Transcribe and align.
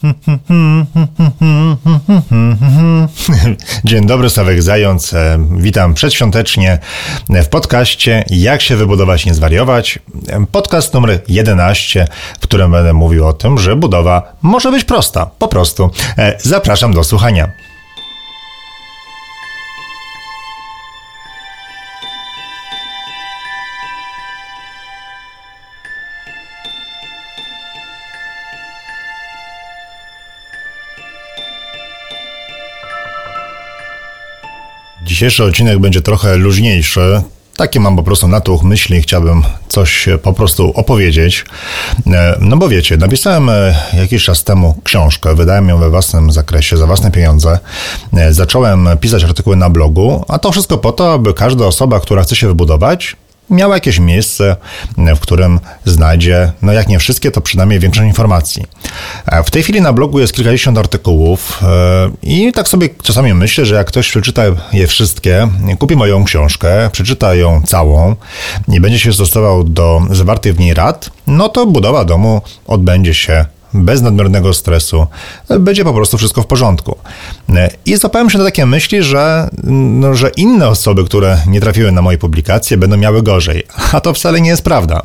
Dzień 3.84 4.06
dobry, 4.06 4.30
Sławek 4.30 4.62
Zając. 4.62 5.14
E, 5.14 5.38
Witam 5.56 5.94
przedświątecznie 5.94 6.78
w 7.28 7.48
podcaście 7.48 8.24
Jak 8.30 8.62
się 8.62 8.76
wybudować, 8.76 9.26
nie 9.26 9.34
zwariować. 9.34 9.98
E, 10.28 10.46
Podcast 10.52 10.94
numer 10.94 11.20
11, 11.28 12.06
w 12.40 12.42
którym 12.42 12.70
będę 12.70 12.92
mówił 12.92 13.26
o 13.26 13.32
tym, 13.32 13.58
że 13.58 13.76
budowa 13.76 14.32
może 14.42 14.70
być 14.70 14.84
prosta. 14.84 15.30
Po 15.38 15.48
prostu. 15.48 15.90
E, 16.18 16.38
Zapraszam 16.42 16.94
do 16.94 17.04
słuchania. 17.04 17.48
Dzisiejszy 35.20 35.44
odcinek 35.44 35.78
będzie 35.78 36.00
trochę 36.02 36.36
luźniejszy. 36.36 37.22
Takie 37.56 37.80
mam 37.80 37.96
po 37.96 38.02
prostu 38.02 38.28
natuch 38.28 38.62
myśli, 38.62 39.02
chciałbym 39.02 39.42
coś 39.68 40.08
po 40.22 40.32
prostu 40.32 40.72
opowiedzieć. 40.74 41.44
E, 42.06 42.36
No 42.40 42.56
bo 42.56 42.68
wiecie, 42.68 42.96
napisałem 42.96 43.48
e, 43.48 43.74
jakiś 43.94 44.24
czas 44.24 44.44
temu 44.44 44.74
książkę, 44.84 45.34
wydałem 45.34 45.68
ją 45.68 45.78
we 45.78 45.90
własnym 45.90 46.32
zakresie, 46.32 46.76
za 46.76 46.86
własne 46.86 47.10
pieniądze. 47.10 47.58
E, 48.16 48.32
Zacząłem 48.32 48.88
pisać 49.00 49.24
artykuły 49.24 49.56
na 49.56 49.70
blogu, 49.70 50.24
a 50.28 50.38
to 50.38 50.52
wszystko 50.52 50.78
po 50.78 50.92
to, 50.92 51.12
aby 51.12 51.34
każda 51.34 51.66
osoba, 51.66 52.00
która 52.00 52.22
chce 52.22 52.36
się 52.36 52.46
wybudować, 52.46 53.16
miała 53.50 53.74
jakieś 53.74 53.98
miejsce, 53.98 54.56
w 55.16 55.20
którym 55.20 55.60
znajdzie, 55.84 56.52
no 56.62 56.72
jak 56.72 56.88
nie 56.88 56.98
wszystkie, 56.98 57.30
to 57.30 57.40
przynajmniej 57.40 57.80
większość 57.80 58.06
informacji. 58.06 58.66
E, 59.26 59.42
W 59.42 59.50
tej 59.50 59.62
chwili 59.62 59.80
na 59.80 59.92
blogu 59.92 60.20
jest 60.20 60.32
kilkadziesiąt 60.32 60.78
artykułów 60.78 61.62
e, 61.62 62.10
i 62.22 62.52
tak 62.52 62.68
sobie 62.68 62.88
czasami 63.02 63.34
myślę, 63.34 63.66
że 63.66 63.74
jak 63.74 63.86
ktoś 63.86 64.08
przeczyta 64.08 64.42
je 64.72 64.86
wszystkie, 64.86 65.48
kupi 65.78 65.96
moją 65.96 66.24
książkę, 66.24 66.90
przeczyta 66.92 67.34
ją 67.34 67.62
całą 67.62 68.16
i 68.68 68.80
będzie 68.80 68.98
się 68.98 69.12
stosował 69.12 69.64
do 69.64 70.02
zawartych 70.10 70.54
w 70.54 70.58
niej 70.58 70.74
rad, 70.74 71.10
no 71.26 71.48
to 71.48 71.66
budowa 71.66 72.04
domu 72.04 72.42
odbędzie 72.66 73.14
się 73.14 73.44
bez 73.74 74.02
nadmiernego 74.02 74.54
stresu, 74.54 75.06
będzie 75.60 75.84
po 75.84 75.92
prostu 75.92 76.18
wszystko 76.18 76.42
w 76.42 76.46
porządku. 76.46 76.96
I 77.86 77.96
złapałem 77.96 78.30
się 78.30 78.38
na 78.38 78.44
takie 78.44 78.66
myśli, 78.66 79.02
że, 79.02 79.48
no, 79.64 80.14
że 80.14 80.30
inne 80.36 80.68
osoby, 80.68 81.04
które 81.04 81.38
nie 81.46 81.60
trafiły 81.60 81.92
na 81.92 82.02
moje 82.02 82.18
publikacje, 82.18 82.76
będą 82.76 82.96
miały 82.96 83.22
gorzej. 83.22 83.62
A 83.92 84.00
to 84.00 84.14
wcale 84.14 84.40
nie 84.40 84.50
jest 84.50 84.62
prawda. 84.62 85.02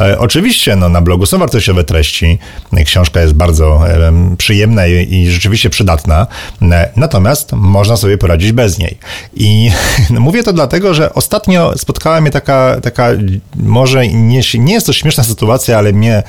E, 0.00 0.18
oczywiście 0.18 0.76
no, 0.76 0.88
na 0.88 1.00
blogu 1.00 1.26
są 1.26 1.38
wartościowe 1.38 1.84
treści, 1.84 2.38
książka 2.84 3.20
jest 3.20 3.34
bardzo 3.34 3.88
e, 3.88 4.12
przyjemna 4.38 4.86
i, 4.86 5.26
rzeczywiście 5.30 5.70
przydatna, 5.70 6.26
e, 6.62 6.90
natomiast 6.96 7.52
można 7.52 7.96
sobie 7.96 8.18
poradzić 8.18 8.52
bez 8.52 8.78
niej. 8.78 8.98
I 9.34 9.70
no, 10.10 10.20
mówię 10.20 10.42
to 10.42 10.52
dlatego, 10.52 10.94
że 10.94 11.14
ostatnio 11.14 11.78
spotkała 11.78 12.20
mnie 12.20 12.30
taka, 12.30 12.80
taka 12.82 13.08
może 13.56 14.08
nie, 14.08 14.40
nie 14.58 14.74
jest 14.74 14.86
to 14.86 14.92
śmieszna 14.92 15.24
sytuacja, 15.24 15.78
ale 15.78 15.92
mnie 15.92 16.22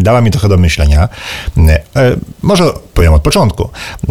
dała 0.00 0.20
mi 0.20 0.30
trochę 0.30 0.48
do 0.48 0.56
myślenia. 0.56 0.95
E, 0.96 1.08
Może 2.42 2.64
powiem 2.94 3.12
od 3.14 3.22
początku. 3.22 3.68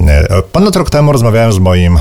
E, 0.07 0.41
Ponad 0.41 0.75
rok 0.75 0.89
temu 0.89 1.11
rozmawiałem 1.11 1.53
z 1.53 1.59
moim 1.59 1.99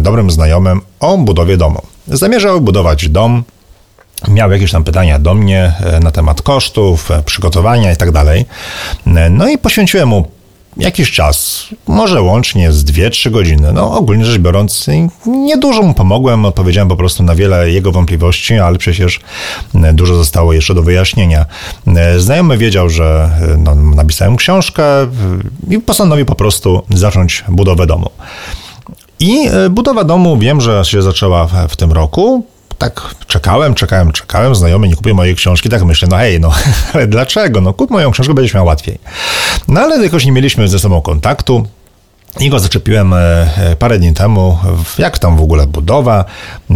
dobrym 0.00 0.30
znajomym 0.30 0.80
o 1.00 1.18
budowie 1.18 1.56
domu. 1.56 1.82
Zamierzał 2.08 2.60
budować 2.60 3.08
dom, 3.08 3.44
miał 4.28 4.50
jakieś 4.52 4.72
tam 4.72 4.84
pytania 4.84 5.18
do 5.18 5.34
mnie 5.34 5.72
e, 5.80 6.00
na 6.00 6.10
temat 6.10 6.42
kosztów, 6.42 7.08
przygotowania 7.24 7.92
i 7.92 7.96
tak 7.96 8.10
dalej. 8.10 8.46
No 9.30 9.48
i 9.48 9.58
poświęciłem 9.58 10.08
mu 10.08 10.35
jakiś 10.76 11.12
czas, 11.12 11.66
może 11.86 12.22
łącznie 12.22 12.72
z 12.72 12.84
2-3 12.84 13.30
godziny. 13.30 13.72
No 13.72 13.92
ogólnie 13.92 14.24
rzecz 14.24 14.38
biorąc, 14.38 14.86
niedużo 15.26 15.82
mu 15.82 15.94
pomogłem, 15.94 16.44
odpowiedziałem 16.44 16.88
po 16.88 16.96
prostu 16.96 17.22
na 17.22 17.34
wiele 17.34 17.70
jego 17.70 17.92
wątpliwości, 17.92 18.54
ale 18.54 18.78
przecież 18.78 19.20
dużo 19.92 20.14
zostało 20.14 20.52
jeszcze 20.52 20.74
do 20.74 20.82
wyjaśnienia. 20.82 21.46
Znajomy 22.18 22.58
wiedział, 22.58 22.88
że 22.88 23.30
no, 23.58 23.74
napisałem 23.74 24.36
książkę 24.36 24.84
i 25.70 25.78
postanowił 25.78 26.26
po 26.26 26.34
prostu 26.34 26.82
zacząć 26.90 27.44
budowę 27.48 27.86
domu. 27.86 28.10
I 29.20 29.48
e, 29.48 29.70
budowa 29.70 30.04
domu 30.04 30.38
wiem, 30.38 30.60
że 30.60 30.84
się 30.84 31.02
zaczęła 31.02 31.46
w 31.68 31.76
tym 31.76 31.92
roku. 31.92 32.46
Tak 32.78 33.14
czekałem, 33.26 33.74
czekałem, 33.74 34.12
czekałem, 34.12 34.54
znajomy 34.54 34.88
nie 34.88 34.96
kupił 34.96 35.14
mojej 35.14 35.34
książki, 35.36 35.68
tak 35.68 35.84
myślę, 35.84 36.08
no 36.10 36.16
hej, 36.16 36.40
no 36.40 36.52
ale 36.94 37.06
dlaczego? 37.06 37.60
No 37.60 37.72
kup 37.72 37.90
moją 37.90 38.10
książkę, 38.10 38.34
będziesz 38.34 38.54
miał 38.54 38.66
łatwiej. 38.66 38.98
No 39.68 39.80
ale 39.80 40.04
jakoś 40.04 40.24
nie 40.24 40.32
mieliśmy 40.32 40.68
ze 40.68 40.78
sobą 40.78 41.00
kontaktu. 41.00 41.66
I 42.40 42.50
go 42.50 42.58
zaczepiłem 42.58 43.12
e, 43.12 43.16
e, 43.56 43.76
parę 43.76 43.98
dni 43.98 44.14
temu, 44.14 44.58
jak 44.98 45.18
tam 45.18 45.36
w 45.36 45.40
ogóle 45.40 45.66
budowa, 45.66 46.24
e, 46.70 46.74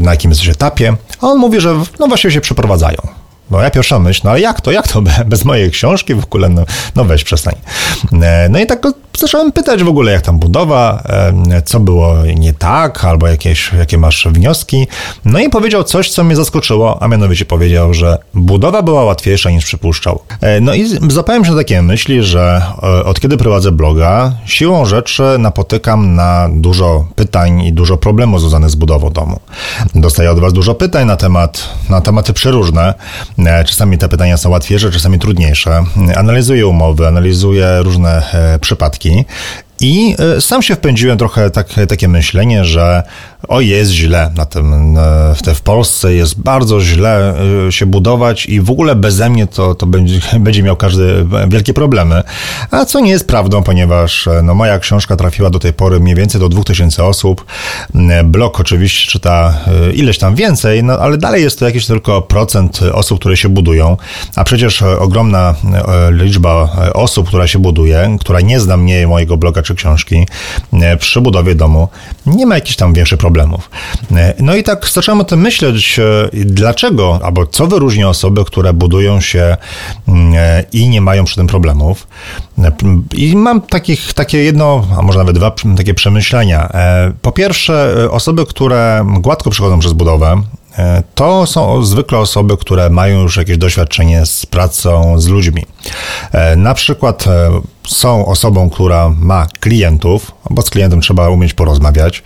na 0.00 0.10
jakim 0.10 0.30
jesteś 0.30 0.48
etapie. 0.48 0.96
A 1.20 1.26
on 1.26 1.38
mówi, 1.38 1.60
że 1.60 1.74
no 1.98 2.06
właśnie 2.06 2.30
się 2.30 2.40
przeprowadzają. 2.40 2.98
No 3.50 3.60
ja 3.60 3.70
pierwsza 3.70 3.98
myśl, 3.98 4.20
no 4.24 4.30
ale 4.30 4.40
jak 4.40 4.60
to, 4.60 4.70
jak 4.70 4.88
to 4.88 5.02
be- 5.02 5.24
bez 5.26 5.44
mojej 5.44 5.70
książki 5.70 6.14
w 6.14 6.24
ogóle, 6.24 6.48
no, 6.48 6.64
no 6.96 7.04
weź 7.04 7.24
przestań. 7.24 7.54
No 8.50 8.58
i 8.58 8.66
tak 8.66 8.80
zacząłem 9.18 9.52
pytać 9.52 9.82
w 9.82 9.88
ogóle, 9.88 10.12
jak 10.12 10.22
tam 10.22 10.38
budowa, 10.38 11.02
co 11.64 11.80
było 11.80 12.14
nie 12.36 12.52
tak, 12.52 13.04
albo 13.04 13.28
jakieś, 13.28 13.72
jakie 13.78 13.98
masz 13.98 14.28
wnioski. 14.30 14.86
No 15.24 15.38
i 15.38 15.48
powiedział 15.48 15.84
coś, 15.84 16.10
co 16.10 16.24
mnie 16.24 16.36
zaskoczyło, 16.36 17.02
a 17.02 17.08
mianowicie 17.08 17.44
powiedział, 17.44 17.94
że 17.94 18.18
budowa 18.34 18.82
była 18.82 19.04
łatwiejsza 19.04 19.50
niż 19.50 19.64
przypuszczał. 19.64 20.20
E, 20.40 20.60
No 20.60 20.74
i 20.74 20.86
zapałem 21.10 21.44
się 21.44 21.50
na 21.50 21.56
takie 21.56 21.82
myśli, 21.82 22.22
że 22.22 22.62
e, 22.82 23.04
od 23.04 23.20
kiedy 23.20 23.36
prowadzę 23.36 23.72
bloga, 23.72 24.32
siłą 24.46 24.84
rzeczy 24.86 25.22
napotykam 25.38 26.14
na 26.14 26.48
dużo 26.52 27.06
pytań 27.14 27.60
i 27.60 27.72
dużo 27.72 27.96
problemów 27.96 28.40
związanych 28.40 28.70
z 28.70 28.74
budową 28.74 29.10
domu. 29.10 29.40
Dostaję 29.94 30.30
od 30.30 30.40
Was 30.40 30.52
dużo 30.52 30.74
pytań 30.74 31.06
na 31.06 31.16
temat, 31.16 31.68
na 31.90 32.00
tematy 32.00 32.32
przeróżne. 32.32 32.94
E, 33.38 33.64
Czasami 33.64 33.98
te 33.98 34.08
pytania 34.08 34.36
są 34.36 34.50
łatwiejsze, 34.50 34.90
czasami 34.90 35.18
trudniejsze. 35.18 35.84
Analizuję 36.16 36.66
umowy, 36.66 37.08
analizuję 37.08 37.78
różne 37.82 38.22
e, 38.34 38.58
I 39.80 40.16
e, 40.18 40.40
sam 40.40 40.62
się 40.62 40.74
wpędziłem 40.74 41.18
trochę 41.18 41.50
tak, 41.50 41.68
takie 41.88 42.08
myślenie, 42.08 42.64
że 42.64 43.02
o 43.48 43.60
jest 43.60 43.90
źle 43.90 44.30
na 44.36 44.46
tym, 44.46 44.96
e, 44.98 45.34
w, 45.34 45.58
w 45.58 45.60
Polsce 45.60 46.14
jest 46.14 46.40
bardzo 46.40 46.80
źle 46.80 47.34
e, 47.66 47.72
się 47.72 47.86
budować 47.86 48.46
i 48.46 48.60
w 48.60 48.70
ogóle 48.70 48.96
beze 48.96 49.30
mnie 49.30 49.46
to, 49.46 49.74
to 49.74 49.86
będzie, 49.86 50.20
będzie 50.40 50.62
miał 50.62 50.76
każdy 50.76 51.26
wielkie 51.48 51.74
problemy. 51.74 52.22
A 52.70 52.84
co 52.84 53.00
nie 53.00 53.10
jest 53.10 53.26
prawdą, 53.26 53.62
ponieważ 53.62 54.28
e, 54.28 54.42
no, 54.42 54.54
moja 54.54 54.78
książka 54.78 55.16
trafiła 55.16 55.50
do 55.50 55.58
tej 55.58 55.72
pory 55.72 56.00
mniej 56.00 56.14
więcej 56.14 56.40
do 56.40 56.48
2000 56.48 57.04
osób. 57.04 57.44
E, 57.94 58.24
Blog 58.24 58.60
oczywiście 58.60 59.10
czyta 59.10 59.54
e, 59.66 59.92
ileś 59.92 60.18
tam 60.18 60.34
więcej, 60.34 60.84
no, 60.84 60.98
ale 60.98 61.18
dalej 61.18 61.42
jest 61.42 61.58
to 61.58 61.64
jakiś 61.64 61.86
tylko 61.86 62.22
procent 62.22 62.80
osób, 62.92 63.20
które 63.20 63.36
się 63.36 63.48
budują, 63.48 63.96
a 64.36 64.44
przecież 64.44 64.82
e, 64.82 64.98
ogromna 64.98 65.54
e, 65.64 66.12
liczba 66.12 66.68
e, 66.86 66.92
osób, 66.92 67.28
która 67.28 67.46
się 67.46 67.58
buduje, 67.58 68.16
która 68.20 68.40
nie 68.40 68.60
zna 68.60 68.76
mnie, 68.76 69.06
mojego 69.06 69.36
bloga 69.36 69.62
czy 69.62 69.74
książki, 69.74 70.26
e, 70.72 70.96
przy 70.96 71.20
budowie 71.20 71.54
domu 71.54 71.88
nie 72.26 72.46
ma 72.46 72.54
jakichś 72.54 72.76
tam 72.76 72.92
większych 72.92 73.18
problemów. 73.18 73.27
E, 74.16 74.34
No 74.38 74.56
i 74.56 74.62
tak 74.62 74.88
zacząłem 74.88 75.20
o 75.20 75.24
tym 75.24 75.40
myśleć, 75.40 75.98
e, 75.98 76.28
dlaczego, 76.32 77.20
albo 77.22 77.46
co 77.46 77.66
wyróżnia 77.66 78.08
osoby, 78.08 78.44
które 78.44 78.72
budują 78.72 79.20
się 79.20 79.56
mm, 80.08 80.34
e, 80.36 80.64
i 80.72 80.88
nie 80.88 81.00
mają 81.00 81.24
przy 81.24 81.36
tym 81.36 81.46
problemów. 81.46 82.06
I 83.14 83.36
mam 83.36 83.60
takich, 83.60 84.12
takie 84.14 84.38
jedno, 84.38 84.86
a 84.98 85.02
może 85.02 85.18
nawet 85.18 85.36
dwa 85.36 85.52
takie 85.76 85.94
przemyślenia. 85.94 86.72
Po 87.22 87.32
pierwsze, 87.32 87.94
osoby, 88.10 88.46
które 88.46 89.06
gładko 89.20 89.50
przechodzą 89.50 89.78
przez 89.78 89.92
budowę, 89.92 90.42
To 91.14 91.46
są 91.46 91.82
zwykle 91.82 92.18
osoby, 92.18 92.56
które 92.56 92.90
mają 92.90 93.22
już 93.22 93.36
jakieś 93.36 93.58
doświadczenie 93.58 94.26
z 94.26 94.46
pracą 94.46 95.20
z 95.20 95.26
ludźmi. 95.26 95.64
E, 96.32 96.56
Na 96.56 96.74
przykład 96.74 97.26
e, 97.26 97.50
są 97.86 98.26
osobą, 98.26 98.70
która 98.70 99.10
ma 99.20 99.46
klientów, 99.60 100.32
bo 100.50 100.62
z 100.62 100.70
klientem 100.70 101.00
trzeba 101.00 101.28
umieć 101.28 101.54
porozmawiać, 101.54 102.22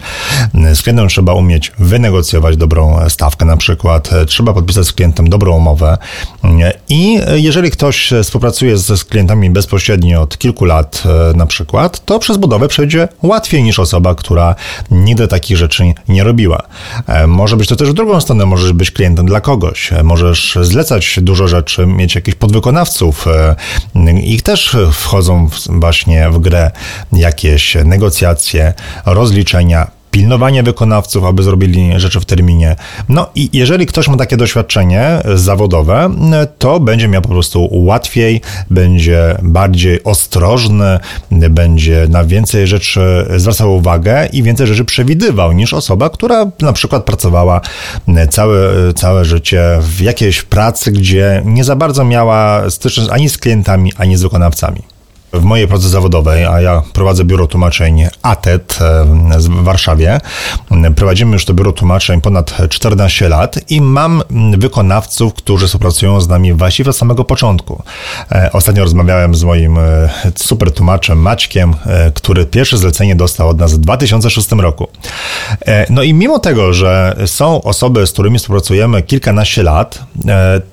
z 0.75 0.83
klientem 0.83 1.09
trzeba 1.09 1.35
umieć 1.35 1.73
wynegocjować 1.79 2.57
dobrą 2.57 2.99
stawkę. 3.09 3.45
Na 3.45 3.57
przykład, 3.57 4.13
e, 4.13 4.27
trzeba 4.27 4.53
podpisać 4.53 4.87
z 4.87 4.93
klientem 4.93 5.29
dobrą 5.29 5.57
umowę. 5.57 5.99
E, 6.45 6.73
i 6.89 7.19
jeżeli 7.35 7.71
ktoś 7.71 8.13
współpracuje 8.23 8.77
z, 8.79 8.87
z 9.01 9.05
klientami 9.05 9.51
bezpośrednio 9.51 10.23
od 10.23 10.39
kilku 10.39 10.65
lat 10.65 11.03
e, 11.33 11.37
na 11.37 11.47
przykład, 11.47 12.05
to 12.05 12.19
przez 12.19 12.37
budowę 12.37 12.69
przejdzie 12.69 13.09
łatwiej 13.23 13.63
niż 13.63 13.79
osoba, 13.79 14.15
która 14.15 14.55
nigdy 14.91 15.29
takich 15.29 15.57
rzeczy 15.57 15.85
nie 16.09 16.25
robiła. 16.25 16.63
E, 17.09 17.27
Może 17.27 17.57
być 17.57 17.69
to 17.69 17.77
też 17.77 17.91
w 17.91 17.95
drugą 17.95 18.21
stronę, 18.21 18.47
możesz 18.47 18.73
być 18.73 18.91
klientem 18.91 19.27
dla 19.27 19.41
kogoś, 19.41 19.93
E, 19.93 20.03
możesz 20.03 20.59
zlecać 20.63 21.19
dużo 21.23 21.49
rzeczy, 21.49 21.87
mieć 21.87 22.15
jakichś 22.15 22.37
podwykonawców 22.37 23.27
e, 23.95 24.21
i 24.21 24.41
też 24.41 24.77
wchodzą 24.93 25.49
właśnie 25.69 26.31
w 26.31 26.39
grę 26.39 26.71
jakieś 27.13 27.77
negocjacje, 27.85 28.75
rozliczenia, 29.07 29.91
pilnowanie 30.13 30.63
wykonawców, 30.63 31.25
aby 31.25 31.43
zrobili 31.43 32.01
rzeczy 32.01 32.21
w 32.21 32.25
terminie. 32.25 32.77
No 33.09 33.27
i 33.35 33.51
jeżeli 33.53 33.87
ktoś 33.87 34.09
ma 34.09 34.17
takie 34.17 34.37
doświadczenie 34.37 35.23
zawodowe, 35.35 36.11
to 36.59 36.81
będzie 36.81 37.09
miał 37.09 37.23
po 37.23 37.29
prostu 37.29 37.69
łatwiej, 37.71 38.41
będzie 38.71 39.37
bardziej 39.43 40.05
ostrożny, 40.05 40.99
będzie 41.31 42.07
na 42.09 42.25
więcej 42.25 42.67
rzeczy 42.67 43.27
zwracał 43.37 43.77
uwagę 43.77 44.27
i 44.33 44.43
więcej 44.43 44.67
rzeczy 44.67 44.85
przewidywał 44.85 45.53
niż 45.53 45.75
osoba, 45.75 46.11
która 46.11 46.47
na 46.61 46.73
przykład 46.73 47.05
pracowała 47.05 47.61
całe, 48.31 48.93
całe 48.95 49.25
życie 49.25 49.79
w 49.81 50.01
jakiejś 50.01 50.43
pracy, 50.43 50.93
gdzie 50.93 51.43
nie 51.45 51.65
za 51.65 51.77
bardzo 51.77 52.05
miała 52.05 52.71
styczność 52.71 53.11
ani 53.13 53.29
z 53.29 53.39
klientami, 53.39 53.93
ani 53.97 54.17
z 54.17 54.23
wykonawcami 54.23 54.92
w 55.33 55.43
mojej 55.43 55.69
pracy 55.69 55.89
zawodowej, 55.89 56.45
a 56.45 56.61
ja 56.61 56.83
prowadzę 56.93 57.25
biuro 57.25 57.47
tłumaczeń 57.47 58.05
ATET 58.23 58.79
e, 58.81 59.05
w 59.39 59.65
Warszawie. 59.65 60.21
Prowadzimy 60.97 61.33
już 61.33 61.45
to 61.45 61.55
biuro 61.55 61.73
tłumaczeń 61.73 62.21
ponad 62.21 62.57
14 62.69 63.29
lat 63.29 63.71
i 63.71 63.81
mam 63.81 64.23
wykonawców, 64.59 65.35
którzy 65.35 65.67
współpracują 65.67 66.21
z 66.21 66.29
nami 66.29 66.53
właściwie 66.53 66.91
od 66.91 66.97
samego 66.97 67.25
początku. 67.25 67.83
E, 68.33 68.51
ostatnio 68.53 68.83
rozmawiałem 68.83 69.35
z 69.35 69.45
moim 69.45 69.79
e, 69.79 70.09
super 70.37 70.73
tłumaczem 70.73 71.19
Maćkiem, 71.19 71.75
który 72.15 72.47
pierwsze 72.47 72.79
zlecenie 72.79 73.17
dostał 73.17 73.49
od 73.49 73.59
nas 73.59 73.75
w 73.75 73.79
2006 73.79 74.53
roku. 74.53 74.89
No 75.91 76.03
i 76.03 76.15
mimo 76.15 76.39
tego, 76.39 76.73
że 76.73 77.17
są 77.27 77.63
osoby, 77.63 78.07
z 78.07 78.13
którymi 78.13 78.39
współpracujemy 78.39 79.03
kilkanaście 79.03 79.63
lat, 79.63 79.99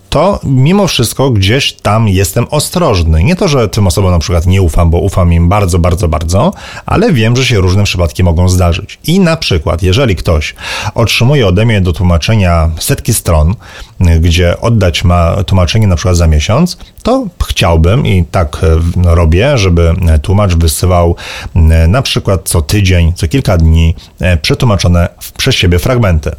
to 0.09 0.39
mimo 0.43 0.87
wszystko 0.87 1.29
gdzieś 1.29 1.73
tam 1.73 2.07
jestem 2.07 2.45
ostrożny. 2.49 3.23
Nie 3.23 3.35
to, 3.35 3.47
że 3.47 3.69
tym 3.69 3.87
osobom 3.87 4.11
na 4.11 4.19
przykład 4.19 4.45
nie 4.45 4.61
ufam, 4.61 4.89
bo 4.89 4.99
ufam 4.99 5.33
im 5.33 5.49
bardzo, 5.49 5.79
bardzo, 5.79 6.07
bardzo, 6.07 6.53
ale 6.85 7.13
wiem, 7.13 7.35
że 7.35 7.45
się 7.45 7.59
różne 7.59 7.83
przypadki 7.83 8.23
mogą 8.23 8.49
zdarzyć. 8.49 8.99
I 9.07 9.19
na 9.19 9.37
przykład, 9.37 9.83
jeżeli 9.83 10.15
ktoś 10.15 10.55
otrzymuje 10.95 11.47
ode 11.47 11.65
mnie 11.65 11.81
do 11.81 11.93
tłumaczenia 11.93 12.69
setki 12.79 13.13
stron, 13.13 13.55
gdzie 13.99 14.61
oddać 14.61 15.03
ma 15.03 15.43
tłumaczenie 15.43 15.87
na 15.87 15.95
przykład 15.95 16.15
za 16.15 16.27
miesiąc, 16.27 16.77
to 17.03 17.25
chciałbym 17.47 18.05
i 18.05 18.25
tak 18.31 18.57
e, 18.63 19.15
robię, 19.15 19.57
żeby 19.57 19.93
tłumacz 20.21 20.55
wysyłał 20.55 21.15
e, 21.55 21.59
na 21.87 22.01
przykład 22.01 22.41
co 22.43 22.61
tydzień, 22.61 23.13
co 23.13 23.27
kilka 23.27 23.57
dni 23.57 23.95
e, 24.19 24.37
przetłumaczone 24.37 25.09
przez 25.37 25.55
siebie 25.55 25.79
fragmenty. 25.79 26.31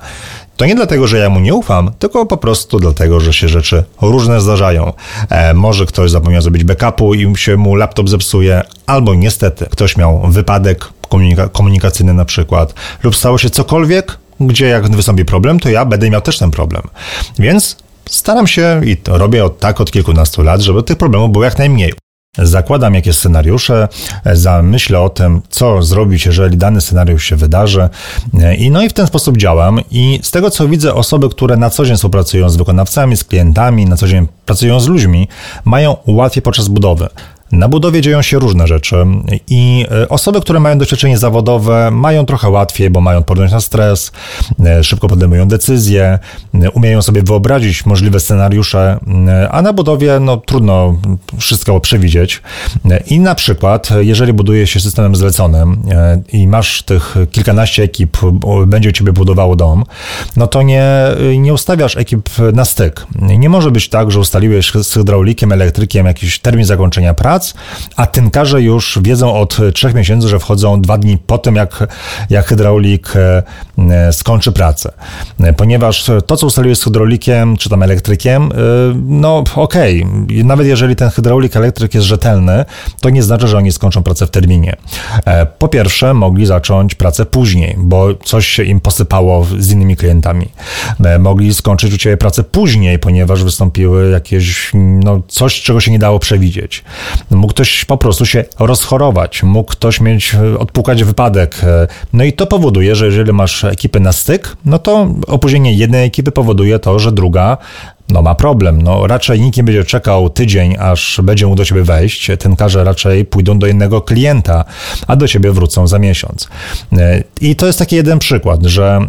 To 0.61 0.67
nie 0.67 0.75
dlatego, 0.75 1.07
że 1.07 1.19
ja 1.19 1.31
mu 1.31 1.41
nie 1.41 1.55
ufam, 1.55 1.91
tylko 1.99 2.27
po 2.27 2.37
prostu 2.37 2.79
dlatego, 2.79 3.21
że 3.21 3.33
się 3.33 3.49
rzeczy 3.49 3.85
różne 4.01 4.41
zdarzają. 4.41 4.93
E, 5.29 5.55
może 5.55 5.87
ktoś 5.87 6.11
zapomniał 6.11 6.43
zrobić 6.43 6.65
backupu 6.65 7.15
i 7.15 7.37
się 7.37 7.57
mu 7.57 7.75
laptop 7.75 8.09
zepsuje, 8.09 8.63
albo 8.87 9.15
niestety 9.15 9.67
ktoś 9.71 9.97
miał 9.97 10.21
wypadek 10.29 10.89
komunika 11.09 11.49
komunikacyjny 11.49 12.15
na 12.15 12.25
przykład, 12.25 12.75
lub 13.03 13.17
stało 13.17 13.39
się 13.39 13.51
cokolwiek, 13.51 14.19
gdzie 14.41 14.67
jak 14.67 14.91
wystąpi 14.91 15.25
problem, 15.25 15.61
to 15.61 15.69
ja 15.69 15.85
będę 15.85 16.11
miał 16.11 16.21
też 16.21 16.39
ten 16.39 16.51
problem. 16.51 16.83
Więc 17.39 17.77
staram 18.09 18.47
się 18.47 18.81
i 18.85 18.97
robię 19.07 19.45
od 19.45 19.59
tak 19.59 19.81
od 19.81 19.91
kilkunastu 19.91 20.43
lat, 20.43 20.61
żeby 20.61 20.83
tych 20.83 20.99
problemów 20.99 21.33
było 21.33 21.45
jak 21.45 21.59
najmniej. 21.59 21.93
Zakładam 22.39 22.95
jakieś 22.95 23.17
scenariusze, 23.17 23.89
zamyślę 24.33 25.01
o 25.01 25.09
tym, 25.09 25.43
co 25.49 25.83
zrobić, 25.83 26.27
jeżeli 26.27 26.57
dany 26.57 26.81
scenariusz 26.81 27.25
się 27.25 27.37
wydarzy. 27.37 27.89
I 28.59 28.71
no 28.71 28.83
i 28.83 28.89
w 28.89 28.93
ten 28.93 29.07
sposób 29.07 29.37
działam. 29.37 29.81
I 29.91 30.21
z 30.23 30.31
tego 30.31 30.51
co 30.51 30.69
widzę, 30.69 30.95
osoby, 30.95 31.29
które 31.29 31.57
na 31.57 31.71
co 31.71 31.85
dzień 31.85 31.97
współpracują 31.97 32.51
z 32.51 32.57
wykonawcami, 32.57 33.17
z 33.17 33.25
klientami, 33.25 33.87
na 33.87 33.97
co 33.97 34.09
dzień 34.09 34.27
pracują 34.47 34.81
z 34.81 34.89
ludźmi, 34.89 35.29
mają 35.65 35.97
łatwiej 36.07 36.43
podczas 36.43 36.69
budowy. 36.69 37.09
Na 37.53 37.69
budowie 37.69 38.01
dzieją 38.01 38.23
się 38.23 38.39
różne 38.39 38.67
rzeczy 38.67 38.97
i 39.49 39.87
e, 39.91 40.09
osoby, 40.09 40.41
które 40.41 40.61
mają 40.61 40.79
doświadczenie 40.79 41.19
zawodowe, 41.19 41.91
mają 41.91 42.27
trochę 42.27 42.49
łatwiej, 42.49 42.91
bo 42.91 43.01
mają 43.01 43.19
odporność 43.19 43.53
na 43.53 43.61
stres, 43.61 44.13
e, 44.65 44.85
szybko 44.85 45.09
podejmują 45.09 45.49
decyzje, 45.49 46.19
e, 46.55 46.71
umieją 46.71 47.03
sobie 47.03 47.23
wyobrazić 47.23 47.87
możliwe 47.87 48.21
scenariusze, 48.21 48.99
a 49.51 49.63
na 49.63 49.73
budowie 49.73 50.21
no, 50.21 50.37
trudno 50.37 50.97
wszystko 51.39 51.81
przewidzieć. 51.81 52.43
I 53.07 53.21
na 53.21 53.35
przykład, 53.35 53.89
jeżeli 54.01 54.33
buduje 54.33 54.67
się 54.67 54.81
systemem 54.81 55.17
zleconym 55.17 55.83
i 56.33 56.49
masz 56.49 56.83
tych 56.83 57.15
kilkanaście 57.31 57.83
ekip, 57.83 58.17
będzie 58.67 58.89
u 58.89 58.93
ciebie 58.93 59.13
budowało 59.13 59.57
dom, 59.57 59.85
no 60.37 60.47
to 60.47 60.63
nie, 60.63 60.85
nie 61.39 61.55
ustawiasz 61.55 61.97
ekip 61.97 62.29
na 62.53 62.65
styk. 62.65 63.07
Nie 63.21 63.49
może 63.49 63.71
być 63.71 63.89
tak, 63.89 64.11
że 64.11 64.21
ustaliłeś 64.21 64.73
z 64.83 64.95
hydraulikiem, 64.95 65.53
elektrykiem 65.53 66.07
jakiś 66.07 66.39
termin 66.39 66.65
zakończenia 66.65 67.15
pracy, 67.15 67.40
prac, 67.41 67.55
a 67.97 68.07
tynkarze 68.07 68.63
już 68.63 68.99
wiedzą 69.03 69.35
od 69.35 69.59
trzech 69.75 69.95
miesięcy, 69.95 70.29
że 70.29 70.39
wchodzą 70.39 70.81
dwa 70.81 70.99
dni 70.99 71.19
po 71.27 71.39
tym, 71.39 71.57
jak, 71.57 71.87
jak 72.31 72.47
hydraulik 72.47 73.13
e, 73.17 73.43
e, 73.91 74.13
skończy 74.13 74.53
pracę. 74.53 74.93
Ponieważ 75.57 76.11
to, 76.27 76.37
co 76.37 76.47
ustaliłeś 76.47 76.79
z 76.79 76.85
hydraulikiem, 76.85 77.57
czy 77.57 77.69
tam 77.69 77.83
elektrykiem, 77.83 78.43
e, 78.43 78.57
no 79.07 79.45
okej, 79.55 80.05
okay. 80.05 80.45
nawet 80.45 80.67
jeżeli 80.67 80.97
ten 80.97 81.11
hydraulik, 81.11 81.57
elektryk 81.57 81.95
jest 81.95 82.07
rzetelny, 82.07 82.65
to 83.01 83.11
nie 83.11 83.23
znaczy, 83.23 83.49
że 83.49 83.57
oni 83.57 83.73
skończą 83.73 84.03
pracę 84.03 84.27
w 84.27 84.31
terminie. 84.31 84.77
Po 85.59 85.69
pierwsze, 85.69 86.15
mogli 86.15 86.47
zacząć 86.47 86.95
pracę 86.95 87.27
później, 87.27 87.75
bo 87.79 88.15
coś 88.25 88.47
się 88.47 88.63
im 88.63 88.81
posypało 88.81 89.47
z 89.59 89.71
innymi 89.71 89.97
klientami. 89.97 90.49
Mogli 91.19 91.55
skończyć 91.55 91.95
u 91.95 91.99
Ciebie 91.99 92.17
pracę 92.17 92.43
później, 92.43 92.99
ponieważ 92.99 93.45
wystąpiły 93.45 94.11
jakieś, 94.11 94.71
no, 94.75 95.23
coś, 95.29 95.63
czego 95.63 95.81
się 95.81 95.91
nie 95.91 95.99
dało 95.99 96.19
przewidzieć. 96.19 96.85
Mógł 97.31 97.53
ktoś 97.53 97.85
po 97.85 97.97
prostu 97.97 98.27
się 98.27 98.45
rozchorować, 98.59 99.43
mógł 99.43 99.71
ktoś 99.71 100.01
mieć, 100.01 100.35
e, 100.35 100.59
odpukać 100.59 101.05
wypadek. 101.05 101.61
E, 101.63 101.87
no 102.13 102.25
i 102.25 102.33
to 102.33 102.47
powoduje, 102.47 102.95
że 102.95 103.07
jeżeli 103.07 103.33
masz 103.33 103.65
ekipę 103.65 104.01
na 104.01 104.13
styk, 104.13 104.57
no 104.65 104.79
to 104.79 105.09
opóźnienie 105.27 105.75
jednej 105.75 106.07
ekipy 106.07 106.33
powoduje 106.33 106.79
to, 106.79 106.99
że 106.99 107.13
druga 107.13 107.59
no 108.13 108.23
ma 108.23 108.35
problem. 108.35 108.83
No, 108.83 109.07
raczej 109.07 109.41
nikt 109.41 109.57
nie 109.57 109.63
będzie 109.63 109.85
czekał 109.85 110.31
tydzień, 110.31 110.77
aż 110.79 111.21
będzie 111.23 111.47
mógł 111.47 111.57
do 111.57 111.65
ciebie 111.65 111.83
wejść. 111.83 112.31
Tenkarze 112.39 112.85
raczej 112.85 113.25
pójdą 113.25 113.59
do 113.59 113.67
innego 113.67 114.01
klienta, 114.01 114.65
a 115.07 115.17
do 115.17 115.29
ciebie 115.29 115.53
wrócą 115.53 115.87
za 115.87 115.99
miesiąc. 115.99 116.49
E, 116.93 117.23
I 117.41 117.57
to 117.57 117.67
jest 117.67 117.79
taki 117.79 117.97
jeden 117.97 118.19
przykład, 118.19 118.63
że 118.63 119.01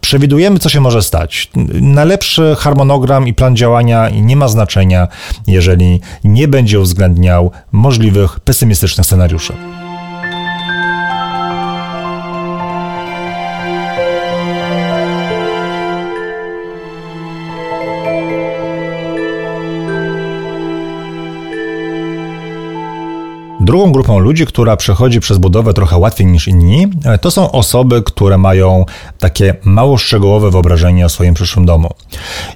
przewidujemy, 0.00 0.58
co 0.58 0.68
się 0.68 0.80
może 0.80 1.02
stać. 1.02 1.50
Najlepszy 1.80 2.56
harmonogram 2.58 3.28
i 3.28 3.34
plan 3.34 3.56
działania 3.56 4.10
nie 4.10 4.36
ma 4.36 4.48
znaczenia, 4.48 5.08
jeżeli 5.46 6.00
nie 6.24 6.48
będzie 6.48 6.80
uwzględniał 6.80 7.50
możliwych 7.72 8.40
pesymistycznych 8.40 9.06
scenariuszy. 9.06 9.52
Drugą 23.74 23.92
grupą 23.92 24.18
ludzi, 24.18 24.46
która 24.46 24.76
przechodzi 24.76 25.20
przez 25.20 25.38
budowę 25.38 25.74
trochę 25.74 25.96
łatwiej 25.98 26.26
niż 26.26 26.48
inni, 26.48 26.86
e, 27.04 27.18
to 27.18 27.30
są 27.30 27.50
osoby, 27.50 28.02
które 28.02 28.38
mają 28.38 28.84
takie 29.18 29.54
mało 29.64 29.96
szczegółowe 29.96 30.50
wyobrażenie 30.50 31.06
o 31.06 31.08
swoim 31.08 31.34
przyszłym 31.34 31.66
domu. 31.66 31.90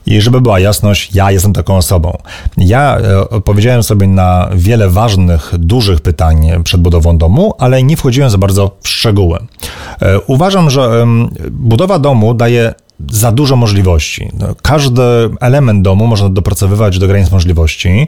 I 0.06 0.20
żeby 0.20 0.40
była 0.40 0.60
jasność, 0.60 1.14
ja 1.14 1.30
jestem 1.30 1.52
taką 1.52 1.76
osobą. 1.76 2.18
Ja 2.56 2.98
e, 2.98 3.30
odpowiedziałem 3.30 3.82
sobie 3.82 4.06
na 4.06 4.48
wiele 4.54 4.88
ważnych, 4.88 5.52
dużych 5.58 6.00
pytań 6.00 6.50
przed 6.64 6.80
budową 6.80 7.18
domu, 7.18 7.54
ale 7.58 7.82
nie 7.82 7.96
wchodziłem 7.96 8.30
za 8.30 8.38
bardzo 8.38 8.76
w 8.82 8.88
szczegóły. 8.88 9.38
E, 10.02 10.20
uważam, 10.20 10.70
że 10.70 11.06
budowa 11.50 11.98
domu 11.98 12.34
daje 12.34 12.74
za 13.10 13.32
dużo 13.32 13.56
możliwości. 13.56 14.28
No, 14.38 14.46
każdy 14.62 15.02
element 15.40 15.82
domu 15.82 16.06
można 16.06 16.28
dopracowywać 16.28 16.98
do 16.98 17.06
granic 17.06 17.30
możliwości. 17.30 18.06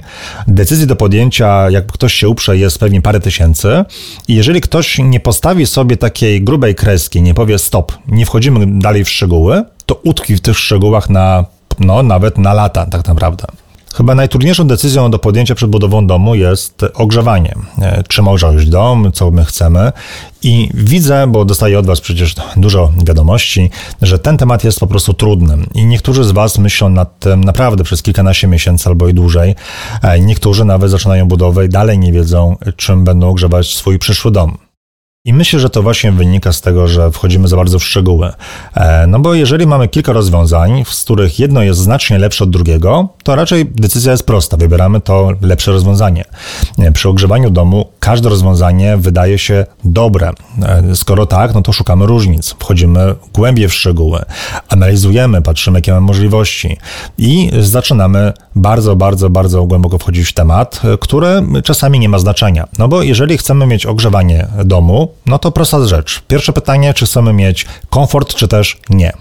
Decyzji 0.48 0.86
do 0.86 0.96
podjęcia, 0.96 1.70
jak 1.70 1.86
ktoś 1.86 2.14
się 2.14 2.28
uprze, 2.28 2.58
jest 2.58 2.78
pewnie 2.78 3.02
parę 3.02 3.20
tysięcy. 3.20 3.84
I 4.28 4.34
jeżeli 4.34 4.60
ktoś 4.60 4.98
nie 4.98 5.20
postawi 5.20 5.66
sobie 5.66 5.96
takiej 5.96 6.44
grubej 6.44 6.74
kreski, 6.74 7.22
nie 7.22 7.34
powie 7.34 7.58
stop, 7.58 7.92
nie 8.08 8.26
wchodzimy 8.26 8.78
dalej 8.78 9.04
w 9.04 9.10
szczegóły, 9.10 9.64
to 9.86 9.94
utkwi 9.94 10.36
w 10.36 10.40
tych 10.40 10.58
szczegółach 10.58 11.10
na, 11.10 11.44
no, 11.78 12.02
nawet 12.02 12.38
na 12.38 12.54
lata, 12.54 12.86
tak 12.86 13.08
naprawdę. 13.08 13.44
Chyba 13.94 14.14
najtrudniejszą 14.14 14.66
decyzją 14.66 15.10
do 15.10 15.18
podjęcia 15.18 15.54
przed 15.54 15.70
budową 15.70 16.06
domu 16.06 16.34
jest 16.34 16.84
ogrzewanie. 16.94 17.54
E, 17.82 18.02
czym 18.08 18.28
ogrzać 18.28 18.66
dom, 18.66 19.12
co 19.12 19.30
my 19.30 19.44
chcemy. 19.44 19.92
I 20.42 20.70
widzę, 20.74 21.26
bo 21.26 21.44
dostaję 21.44 21.78
od 21.78 21.86
Was 21.86 22.00
przecież 22.00 22.34
dużo 22.56 22.92
wiadomości, 23.04 23.70
że 24.02 24.18
ten 24.18 24.36
temat 24.36 24.64
jest 24.64 24.80
po 24.80 24.86
prostu 24.86 25.14
trudny. 25.14 25.56
I 25.74 25.84
niektórzy 25.84 26.24
z 26.24 26.30
Was 26.30 26.58
myślą 26.58 26.88
nad 26.88 27.18
tym 27.18 27.44
naprawdę 27.44 27.84
przez 27.84 28.02
kilkanaście 28.02 28.48
miesięcy 28.48 28.88
albo 28.88 29.08
i 29.08 29.14
dłużej. 29.14 29.54
E, 30.02 30.20
niektórzy 30.20 30.64
nawet 30.64 30.90
zaczynają 30.90 31.28
budowę 31.28 31.64
i 31.64 31.68
dalej 31.68 31.98
nie 31.98 32.12
wiedzą, 32.12 32.56
czym 32.76 33.04
będą 33.04 33.30
ogrzewać 33.30 33.74
swój 33.74 33.98
przyszły 33.98 34.30
dom. 34.30 34.69
I 35.24 35.32
myślę, 35.32 35.60
że 35.60 35.70
to 35.70 35.82
właśnie 35.82 36.12
wynika 36.12 36.52
z 36.52 36.60
tego, 36.60 36.88
że 36.88 37.10
wchodzimy 37.10 37.48
za 37.48 37.56
bardzo 37.56 37.78
w 37.78 37.84
szczegóły. 37.84 38.32
E, 38.74 39.06
no 39.06 39.20
bo 39.20 39.34
jeżeli 39.34 39.66
mamy 39.66 39.88
kilka 39.88 40.12
rozwiązań, 40.12 40.84
z 40.88 41.04
których 41.04 41.38
jedno 41.38 41.62
jest 41.62 41.80
znacznie 41.80 42.18
lepsze 42.18 42.44
od 42.44 42.50
drugiego, 42.50 43.08
to 43.24 43.36
raczej 43.36 43.66
decyzja 43.66 44.12
jest 44.12 44.26
prosta. 44.26 44.56
Wybieramy 44.56 45.00
to 45.00 45.30
lepsze 45.42 45.72
rozwiązanie. 45.72 46.24
E, 46.78 46.92
przy 46.92 47.08
ogrzewaniu 47.08 47.50
domu 47.50 47.88
każde 47.98 48.28
rozwiązanie 48.28 48.96
wydaje 48.96 49.38
się 49.38 49.66
dobre. 49.84 50.30
E, 50.62 50.96
skoro 50.96 51.26
tak, 51.26 51.54
no 51.54 51.62
to 51.62 51.72
szukamy 51.72 52.06
różnic. 52.06 52.54
Wchodzimy 52.58 53.14
głębiej 53.34 53.68
w 53.68 53.74
szczegóły, 53.74 54.22
analizujemy, 54.68 55.42
patrzymy, 55.42 55.78
jakie 55.78 55.92
mamy 55.92 56.06
możliwości 56.06 56.76
i 57.18 57.50
zaczynamy 57.60 58.32
bardzo, 58.60 58.96
bardzo, 58.96 59.30
bardzo 59.30 59.64
głęboko 59.64 59.98
wchodzić 59.98 60.28
w 60.28 60.32
temat, 60.32 60.80
który 61.00 61.42
czasami 61.64 61.98
nie 61.98 62.08
ma 62.08 62.18
znaczenia. 62.18 62.68
No 62.78 62.88
bo 62.88 63.02
jeżeli 63.02 63.38
chcemy 63.38 63.66
mieć 63.66 63.86
ogrzewanie 63.86 64.46
domu, 64.64 65.12
no 65.26 65.38
to 65.38 65.52
prosta 65.52 65.86
rzecz. 65.86 66.22
Pierwsze 66.28 66.52
pytanie, 66.52 66.94
czy 66.94 67.06
chcemy 67.06 67.32
mieć 67.32 67.66
komfort, 67.90 68.34
czy 68.34 68.48
też 68.48 68.78
nie. 68.90 69.12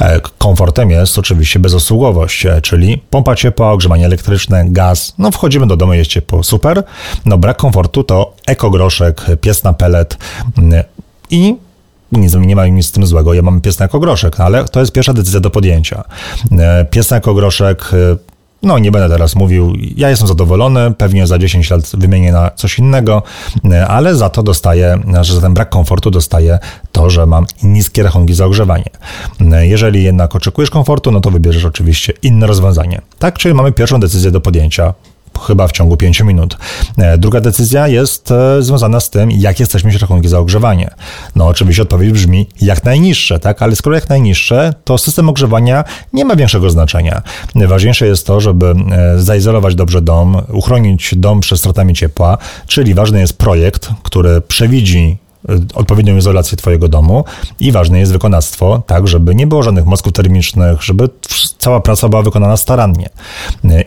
E, 0.00 0.20
komfortem 0.38 0.90
jest 0.90 1.18
oczywiście 1.18 1.58
bezosługowość, 1.58 2.46
e, 2.46 2.60
czyli 2.60 2.98
pompa 3.10 3.36
ciepła, 3.36 3.72
ogrzewanie 3.72 4.06
elektryczne, 4.06 4.64
gaz. 4.68 5.14
No 5.18 5.30
wchodzimy 5.30 5.66
do 5.66 5.76
domu, 5.76 5.92
jest 5.92 6.10
ciepło, 6.10 6.42
super. 6.42 6.82
No 7.24 7.38
brak 7.38 7.56
komfortu 7.56 8.04
to 8.04 8.34
ekogroszek, 8.46 9.26
pies 9.40 9.64
na 9.64 9.72
pelet 9.72 10.18
i 11.30 11.56
nic, 12.12 12.34
nie 12.34 12.56
ma 12.56 12.66
nic 12.66 12.86
z 12.86 12.92
tym 12.92 13.06
złego, 13.06 13.34
ja 13.34 13.42
mam 13.42 13.60
pies 13.60 13.78
na 13.78 13.86
ekogroszek, 13.86 14.40
ale 14.40 14.64
to 14.64 14.80
jest 14.80 14.92
pierwsza 14.92 15.12
decyzja 15.12 15.40
do 15.40 15.50
podjęcia. 15.50 16.04
E, 16.58 16.84
pies 16.84 17.10
na 17.10 17.16
ekogroszek 17.16 17.90
no, 18.62 18.78
nie 18.78 18.90
będę 18.90 19.08
teraz 19.08 19.36
mówił, 19.36 19.72
ja 19.96 20.10
jestem 20.10 20.28
zadowolony, 20.28 20.94
pewnie 20.98 21.26
za 21.26 21.38
10 21.38 21.70
lat 21.70 21.90
wymienię 21.94 22.32
na 22.32 22.50
coś 22.50 22.78
innego, 22.78 23.22
ale 23.88 24.14
za 24.14 24.30
to 24.30 24.42
dostaję, 24.42 24.98
że 25.20 25.34
za 25.34 25.40
ten 25.40 25.54
brak 25.54 25.70
komfortu 25.70 26.10
dostaję 26.10 26.58
to, 26.92 27.10
że 27.10 27.26
mam 27.26 27.46
niskie 27.62 28.02
rachunki 28.02 28.34
za 28.34 28.46
ogrzewanie. 28.46 28.90
Jeżeli 29.60 30.02
jednak 30.02 30.36
oczekujesz 30.36 30.70
komfortu, 30.70 31.10
no 31.10 31.20
to 31.20 31.30
wybierzesz 31.30 31.64
oczywiście 31.64 32.12
inne 32.22 32.46
rozwiązanie. 32.46 33.00
Tak, 33.18 33.38
czyli 33.38 33.54
mamy 33.54 33.72
pierwszą 33.72 34.00
decyzję 34.00 34.30
do 34.30 34.40
podjęcia 34.40 34.94
chyba 35.38 35.68
w 35.68 35.72
ciągu 35.72 35.96
5 35.96 36.20
minut. 36.20 36.58
E, 36.98 37.18
druga 37.18 37.40
decyzja 37.40 37.88
jest 37.88 38.30
e, 38.30 38.62
związana 38.62 39.00
z 39.00 39.10
tym, 39.10 39.30
jak 39.30 39.60
jesteśmy 39.60 39.90
mieć 39.90 40.00
rachunki 40.00 40.28
za 40.28 40.38
ogrzewanie. 40.38 40.90
No 41.36 41.46
oczywiście 41.46 41.82
odpowiedź 41.82 42.12
brzmi 42.12 42.48
jak 42.60 42.84
najniższe, 42.84 43.38
tak? 43.38 43.62
Ale 43.62 43.76
skoro 43.76 43.96
jak 43.96 44.08
najniższe, 44.08 44.74
to 44.84 44.98
system 44.98 45.28
ogrzewania 45.28 45.84
nie 46.12 46.24
ma 46.24 46.36
większego 46.36 46.70
znaczenia. 46.70 47.22
Ważniejsze 47.54 48.06
jest 48.06 48.26
to, 48.26 48.40
żeby 48.40 48.66
e, 48.66 49.20
zaizolować 49.20 49.74
dobrze 49.74 50.02
dom, 50.02 50.42
uchronić 50.52 51.14
dom 51.16 51.40
przed 51.40 51.58
stratami 51.58 51.94
ciepła, 51.94 52.38
czyli 52.66 52.94
ważny 52.94 53.20
jest 53.20 53.38
projekt, 53.38 53.88
który 54.02 54.40
przewidzi 54.40 55.16
odpowiednią 55.74 56.16
izolację 56.16 56.58
Twojego 56.58 56.88
domu 56.88 57.24
i 57.60 57.72
ważne 57.72 57.98
jest 57.98 58.12
wykonawstwo, 58.12 58.82
tak, 58.86 59.08
żeby 59.08 59.34
nie 59.34 59.46
było 59.46 59.62
żadnych 59.62 59.86
mosków 59.86 60.12
termicznych, 60.12 60.82
żeby 60.82 61.08
cała 61.58 61.80
praca 61.80 62.08
była 62.08 62.22
wykonana 62.22 62.56
starannie. 62.56 63.08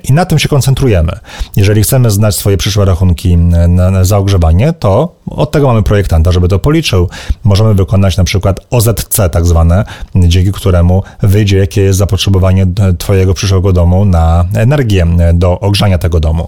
I 0.03 0.13
na 0.13 0.25
tym 0.25 0.39
się 0.39 0.49
koncentrujemy. 0.49 1.11
Jeżeli 1.55 1.83
chcemy 1.83 2.11
znać 2.11 2.35
swoje 2.35 2.57
przyszłe 2.57 2.85
rachunki 2.85 3.37
na, 3.37 3.91
na 3.91 4.03
zaogrzewanie, 4.03 4.73
to 4.73 5.15
od 5.25 5.51
tego 5.51 5.67
mamy 5.67 5.83
projektanta, 5.83 6.31
żeby 6.31 6.47
to 6.47 6.59
policzył. 6.59 7.09
Możemy 7.43 7.73
wykonać 7.73 8.17
na 8.17 8.23
przykład 8.23 8.59
OZC 8.69 9.17
tak 9.31 9.45
zwane, 9.45 9.85
dzięki 10.15 10.51
któremu 10.51 11.03
wyjdzie, 11.21 11.57
jakie 11.57 11.81
jest 11.81 11.99
zapotrzebowanie 11.99 12.67
Twojego 12.97 13.33
przyszłego 13.33 13.73
domu 13.73 14.05
na 14.05 14.45
energię 14.55 15.07
do 15.33 15.59
ogrzania 15.59 15.97
tego 15.97 16.19
domu. 16.19 16.47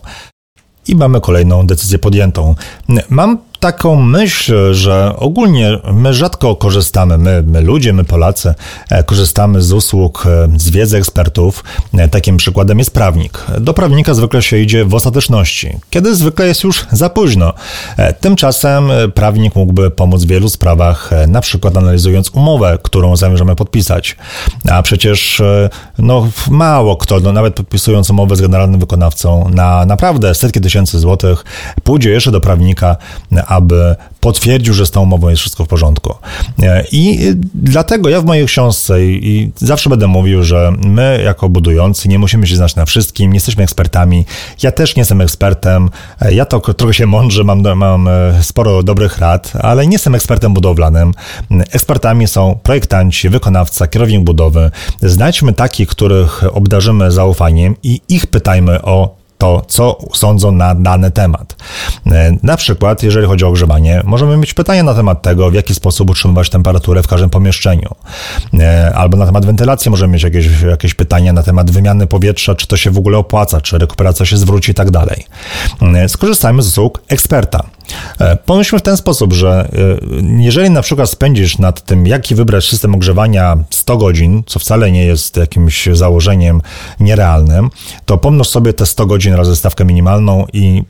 I 0.88 0.96
mamy 0.96 1.22
kolejną 1.22 1.68
decyzję 1.68 2.00
podjętą. 2.00 2.56
Mam 3.10 3.38
taką 3.62 4.02
myśl, 4.02 4.74
że 4.74 5.14
ogólnie 5.18 5.80
my 5.94 6.14
rzadko 6.14 6.56
korzystamy, 6.56 7.18
my, 7.18 7.44
my 7.48 7.62
ludzie, 7.62 7.94
my 7.94 8.04
Polacy, 8.04 8.54
e, 8.90 9.04
korzystamy 9.04 9.62
z 9.62 9.72
usług, 9.72 10.24
e, 10.26 10.60
z 10.60 10.70
wiedzy 10.70 10.98
ekspertów. 10.98 11.64
E, 11.94 12.08
takim 12.08 12.38
przykładem 12.38 12.80
jest 12.80 12.94
prawnik. 12.94 13.46
Do 13.60 13.74
prawnika 13.74 14.14
zwykle 14.14 14.42
się 14.42 14.58
idzie 14.58 14.86
w 14.86 14.94
ostateczności, 14.94 15.78
kiedy 15.90 16.16
zwykle 16.16 16.48
jest 16.48 16.64
już 16.64 16.86
za 16.92 17.10
późno. 17.10 17.54
Tymczasem 18.20 18.90
prawnik 19.14 19.56
mógłby 19.56 19.92
pomóc 19.92 20.24
w 20.24 20.28
wielu 20.28 20.50
sprawach, 20.50 21.10
na 21.28 21.42
przykład 21.42 21.78
analizując 21.78 22.30
umowę, 22.30 22.78
którą 22.84 23.16
zamierzamy 23.16 23.56
podpisać. 23.56 24.16
A 24.70 24.82
przecież 24.82 25.42
no, 25.98 26.30
mało 26.50 26.96
kto, 26.96 27.20
no, 27.20 27.32
nawet 27.32 27.54
podpisując 27.54 28.10
umowę 28.10 28.36
z 28.36 28.42
generalnym 28.42 28.80
wykonawcą 28.80 29.50
na 29.50 29.86
naprawdę 29.86 30.36
setki 30.36 30.62
tysięcy 30.62 31.00
złotych, 31.00 31.46
pójdzie 31.84 32.10
jeszcze 32.10 32.32
do 32.32 32.42
prawnika, 32.42 32.96
aby 33.52 33.96
potwierdził, 34.20 34.74
że 34.74 34.86
z 34.86 34.92
tą 34.92 35.02
umową 35.02 35.30
jest 35.30 35.40
wszystko 35.40 35.66
w 35.66 35.68
porządku. 35.68 36.16
E, 36.64 36.84
I 36.92 37.20
dlatego 37.54 38.10
ja 38.10 38.22
w 38.22 38.26
mojej 38.26 38.46
książce 38.46 39.06
i 39.06 39.52
zawsze 39.56 39.90
będę 39.90 40.08
mówił, 40.08 40.44
że 40.44 40.72
my 40.86 41.22
jako 41.26 41.50
budujący 41.50 42.10
nie 42.10 42.20
musimy 42.20 42.48
się 42.48 42.56
znać 42.56 42.76
na 42.76 42.86
wszystkim, 42.86 43.32
nie 43.32 43.38
jesteśmy 43.38 43.64
ekspertami. 43.64 44.26
Ja 44.64 44.72
też 44.72 44.96
nie 44.96 45.02
jestem 45.02 45.22
ekspertem. 45.22 45.90
E, 46.22 46.34
ja 46.34 46.46
to 46.46 46.60
trochę 46.60 46.94
się 46.94 47.06
mądrze, 47.06 47.44
mam, 47.44 47.62
mam 47.76 48.08
e, 48.08 48.44
sporo 48.44 48.84
dobrych 48.84 49.18
rad, 49.18 49.54
ale 49.62 49.88
nie 49.88 49.94
jestem 49.94 50.16
ekspertem 50.16 50.54
budowlanym. 50.54 51.14
Ekspertami 51.72 52.28
są 52.28 52.60
projektanci, 52.64 53.30
wykonawca, 53.30 53.88
kierownik 53.88 54.24
budowy. 54.24 54.72
Znajdźmy 55.02 55.54
takich, 55.54 55.90
których 55.90 56.44
obdarzymy 56.54 57.12
zaufaniem 57.12 57.76
i 57.84 58.02
ich 58.10 58.28
pytajmy 58.28 58.82
o 58.82 59.21
to, 59.42 59.62
co 59.68 59.98
sądzą 60.14 60.52
na 60.52 60.76
dany 60.76 61.12
temat. 61.12 61.56
E, 62.08 62.38
na 62.44 62.58
przykład, 62.58 63.04
jeżeli 63.04 63.28
chodzi 63.28 63.46
o 63.46 63.48
ogrzewanie, 63.48 64.02
możemy 64.06 64.38
mieć 64.38 64.54
pytania 64.54 64.84
na 64.84 64.94
temat 64.94 65.22
tego, 65.22 65.52
w 65.52 65.54
jaki 65.54 65.76
sposób 65.76 66.10
utrzymywać 66.10 66.50
temperaturę 66.50 67.04
w 67.04 67.08
każdym 67.08 67.30
pomieszczeniu. 67.30 67.96
E, 68.60 68.92
albo 68.96 69.18
na 69.18 69.26
temat 69.26 69.46
wentylacji 69.46 69.92
możemy 69.92 70.14
mieć 70.14 70.24
jakieś, 70.24 70.62
jakieś 70.62 70.94
pytania 70.94 71.34
na 71.34 71.44
temat 71.44 71.72
wymiany 71.72 72.08
powietrza, 72.08 72.56
czy 72.56 72.68
to 72.68 72.78
się 72.78 72.92
w 72.92 72.98
ogóle 72.98 73.18
opłaca, 73.18 73.62
czy 73.62 73.78
rekuperacja 73.78 74.26
się 74.26 74.38
zwróci 74.38 74.72
i 74.72 74.74
tak 74.74 74.92
dalej. 74.92 75.26
E, 75.96 76.10
skorzystajmy 76.10 76.62
z 76.62 76.68
usług 76.68 77.02
eksperta. 77.08 77.64
E, 78.20 78.36
pomyślmy 78.36 78.80
w 78.80 78.82
ten 78.82 78.98
sposób, 78.98 79.34
że 79.34 79.70
e, 79.74 80.42
jeżeli 80.42 80.70
na 80.70 80.82
przykład 80.82 81.10
spędzisz 81.10 81.58
nad 81.58 81.86
tym, 81.86 82.08
jaki 82.08 82.36
wybrać 82.36 82.66
system 82.70 82.96
ogrzewania 82.96 83.58
100 83.70 83.98
godzin, 83.98 84.44
co 84.46 84.60
wcale 84.60 84.92
nie 84.92 85.06
jest 85.06 85.38
jakimś 85.38 85.88
założeniem 85.94 86.62
nierealnym, 87.00 87.70
to 88.06 88.18
pomnóż 88.18 88.48
sobie 88.48 88.74
te 88.74 88.86
100 88.86 89.06
godzin 89.06 89.34
razy 89.34 89.56
stawkę 89.56 89.86
minimalną 89.86 90.46
i 90.54 90.84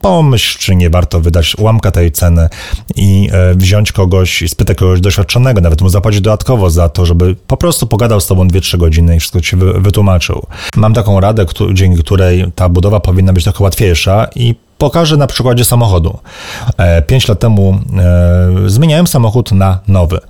pomyśl, 0.00 0.58
czy 0.58 0.76
nie 0.76 0.90
warto 0.90 1.20
wydać 1.20 1.58
ułamka 1.58 1.90
tej 1.90 2.12
ceny 2.12 2.48
i 2.96 3.28
e, 3.32 3.54
wziąć 3.54 3.92
kogoś 3.92 4.42
i 4.42 4.48
spytać 4.48 4.78
kogoś 4.78 5.00
doświadczonego, 5.00 5.60
nawet 5.60 5.82
mu 5.82 5.88
zapłacić 5.88 6.20
dodatkowo 6.20 6.70
za 6.70 6.88
to, 6.88 7.06
żeby 7.06 7.36
po 7.46 7.56
prostu 7.56 7.86
pogadał 7.86 8.20
z 8.20 8.26
tobą 8.26 8.48
2-3 8.48 8.78
godziny 8.78 9.16
i 9.16 9.20
wszystko 9.20 9.40
ci 9.40 9.56
wytłumaczył. 9.56 10.46
Mam 10.76 10.94
taką 10.94 11.20
radę, 11.20 11.46
dzięki 11.72 12.02
której 12.02 12.52
ta 12.54 12.68
budowa 12.68 13.00
powinna 13.00 13.32
być 13.32 13.44
trochę 13.44 13.64
łatwiejsza 13.64 14.28
i 14.34 14.54
Pokażę 14.78 15.16
na 15.16 15.26
przykładzie 15.26 15.64
samochodu. 15.64 16.18
E, 16.76 17.02
pięć 17.02 17.28
lat 17.28 17.38
temu 17.38 17.78
e, 17.98 18.68
zmieniałem 18.70 19.06
samochód 19.06 19.52
na 19.52 19.78
nowy. 19.88 20.20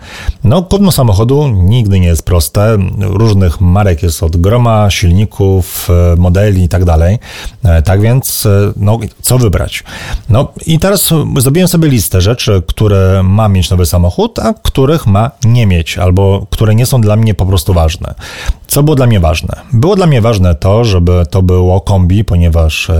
No, 0.44 0.62
kupno 0.62 0.92
samochodu 0.92 1.48
nigdy 1.48 2.00
nie 2.00 2.06
jest 2.06 2.22
proste. 2.22 2.78
Różnych 3.00 3.60
marek 3.60 4.02
jest 4.02 4.22
od 4.22 4.36
groma, 4.36 4.90
silników, 4.90 5.88
e, 6.12 6.16
modeli 6.16 6.64
i 6.64 6.68
tak 6.68 6.84
dalej. 6.84 7.18
Tak 7.84 8.00
więc, 8.00 8.48
no, 8.76 8.98
co 9.22 9.38
wybrać? 9.38 9.84
No 10.28 10.52
i 10.66 10.78
teraz 10.78 11.10
zrobiłem 11.38 11.68
sobie 11.68 11.88
listę 11.88 12.20
rzeczy, 12.20 12.62
które 12.66 13.22
ma 13.22 13.48
mieć 13.48 13.70
nowy 13.70 13.86
samochód, 13.86 14.38
a 14.38 14.54
których 14.54 15.06
ma 15.06 15.30
nie 15.44 15.66
mieć, 15.66 15.98
albo 15.98 16.46
które 16.50 16.74
nie 16.74 16.86
są 16.86 17.00
dla 17.00 17.16
mnie 17.16 17.34
po 17.34 17.46
prostu 17.46 17.74
ważne. 17.74 18.14
Co 18.66 18.82
było 18.82 18.96
dla 18.96 19.06
mnie 19.06 19.20
ważne? 19.20 19.56
Było 19.72 19.96
dla 19.96 20.06
mnie 20.06 20.20
ważne 20.20 20.54
to, 20.54 20.84
żeby 20.84 21.26
to 21.30 21.42
było 21.42 21.80
kombi, 21.80 22.24
ponieważ 22.24 22.90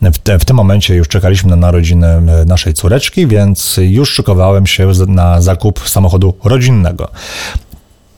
w, 0.00 0.18
te, 0.18 0.38
w 0.38 0.44
tym 0.44 0.56
momencie 0.56 0.89
już 0.94 1.08
czekaliśmy 1.08 1.50
na 1.50 1.56
narodziny 1.56 2.06
e, 2.06 2.44
naszej 2.44 2.74
córeczki, 2.74 3.26
więc 3.26 3.80
już 3.82 4.12
szykowałem 4.12 4.66
się 4.66 4.92
na 5.06 5.40
zakup 5.40 5.88
samochodu 5.88 6.34
rodzinnego. 6.44 7.08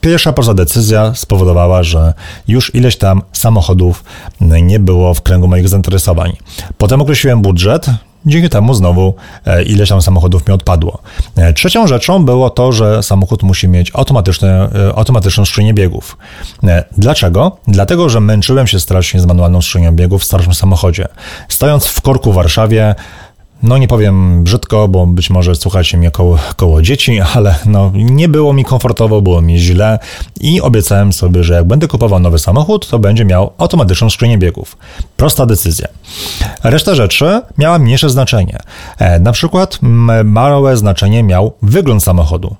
Pierwsza 0.01 0.33
poza 0.33 0.53
decyzja 0.53 1.15
spowodowała, 1.15 1.83
że 1.83 2.13
już 2.47 2.75
ileś 2.75 2.97
tam 2.97 3.21
samochodów 3.33 4.03
nie 4.41 4.79
było 4.79 5.13
w 5.13 5.21
kręgu 5.21 5.47
moich 5.47 5.69
zainteresowań. 5.69 6.37
Potem 6.77 7.01
określiłem 7.01 7.41
budżet, 7.41 7.89
Dzięki 8.25 8.49
temu 8.49 8.73
znowu 8.73 9.13
e, 9.45 9.63
ileś 9.63 9.89
tam 9.89 10.01
samochodów 10.01 10.47
mi 10.47 10.53
odpadło. 10.53 11.01
E, 11.35 11.53
trzecią 11.53 11.87
rzeczą 11.87 12.25
było 12.25 12.49
to, 12.49 12.71
że 12.71 13.03
samochód 13.03 13.43
musi 13.43 13.67
mieć 13.67 13.91
automatyczne, 13.93 14.69
e, 14.89 14.95
automatyczną 14.95 15.45
skrzynię 15.45 15.73
biegów. 15.73 16.17
Dlaczego? 16.97 17.57
Dlatego, 17.67 18.09
że 18.09 18.19
męczyłem 18.19 18.67
się 18.67 18.79
strasznie 18.79 19.19
z 19.19 19.25
manualną 19.25 19.61
skrzynią 19.61 19.91
biegów 19.91 20.21
w 20.21 20.25
starszym 20.25 20.53
samochodzie. 20.53 21.07
Stojąc 21.49 21.87
w 21.87 22.01
korku 22.01 22.31
w 22.31 22.35
Warszawie, 22.35 22.95
no 23.63 23.77
nie 23.77 23.87
powiem 23.87 24.43
brzydko, 24.43 24.87
bo 24.87 25.07
być 25.07 25.29
może 25.29 25.55
słuchacie 25.55 25.97
mnie 25.97 26.11
koło, 26.11 26.37
koło 26.55 26.81
dzieci, 26.81 27.19
ale 27.35 27.55
no 27.65 27.91
nie 27.95 28.27
było 28.29 28.53
mi 28.53 28.65
komfortowo, 28.65 29.21
było 29.21 29.41
mi 29.41 29.59
źle 29.59 29.99
i 30.41 30.61
obiecałem 30.61 31.13
sobie, 31.13 31.43
że 31.43 31.53
jak 31.53 31.67
będę 31.67 31.87
kupował 31.87 32.19
nowy 32.19 32.39
samochód, 32.39 32.89
to 32.89 32.99
będzie 32.99 33.25
miał 33.25 33.51
automatyczną 33.57 34.09
skrzynię 34.09 34.37
biegów. 34.37 34.77
Prosta 35.17 35.45
decyzja. 35.45 35.87
Reszta 36.63 36.95
rzeczy 36.95 37.41
miała 37.57 37.79
mniejsze 37.79 38.09
znaczenie. 38.09 38.59
E, 38.99 39.19
na 39.19 39.31
przykład 39.31 39.79
małe 40.23 40.77
znaczenie 40.77 41.23
miał 41.23 41.53
wygląd 41.61 42.03
samochodu. 42.03 42.55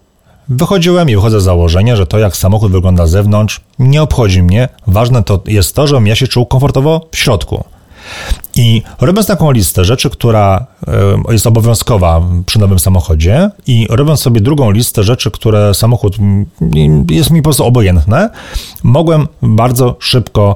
Wychodziłem 0.49 1.09
i 1.09 1.15
wychodzę 1.15 1.41
z 1.41 1.43
założenia, 1.43 1.95
że 1.95 2.07
to 2.07 2.19
jak 2.19 2.37
samochód 2.37 2.71
wygląda 2.71 3.07
z 3.07 3.11
zewnątrz 3.11 3.61
nie 3.79 4.01
obchodzi 4.01 4.43
mnie. 4.43 4.69
Ważne 4.87 5.23
to 5.23 5.41
jest 5.47 5.75
to, 5.75 5.87
żebym 5.87 6.07
ja 6.07 6.15
się 6.15 6.27
czuł 6.27 6.45
komfortowo 6.45 7.07
w 7.11 7.17
środku. 7.17 7.63
I 8.55 8.81
robiąc 9.01 9.27
taką 9.27 9.51
listę 9.51 9.85
rzeczy, 9.85 10.09
która 10.09 10.65
jest 11.29 11.47
obowiązkowa 11.47 12.21
przy 12.45 12.59
nowym 12.59 12.79
samochodzie, 12.79 13.49
i 13.67 13.87
robiąc 13.89 14.19
sobie 14.19 14.41
drugą 14.41 14.71
listę 14.71 15.03
rzeczy, 15.03 15.31
które 15.31 15.73
samochód 15.73 16.17
jest 17.09 17.31
mi 17.31 17.41
po 17.41 17.43
prostu 17.43 17.65
obojętne, 17.65 18.29
mogłem 18.83 19.27
bardzo 19.41 19.95
szybko 19.99 20.55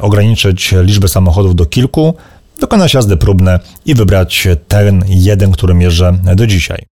ograniczyć 0.00 0.74
liczbę 0.82 1.08
samochodów 1.08 1.54
do 1.54 1.66
kilku, 1.66 2.14
wykonać 2.60 2.94
jazdy 2.94 3.16
próbne 3.16 3.60
i 3.86 3.94
wybrać 3.94 4.48
ten 4.68 5.04
jeden, 5.08 5.52
który 5.52 5.74
mierzę 5.74 6.18
do 6.36 6.46
dzisiaj. 6.46 6.89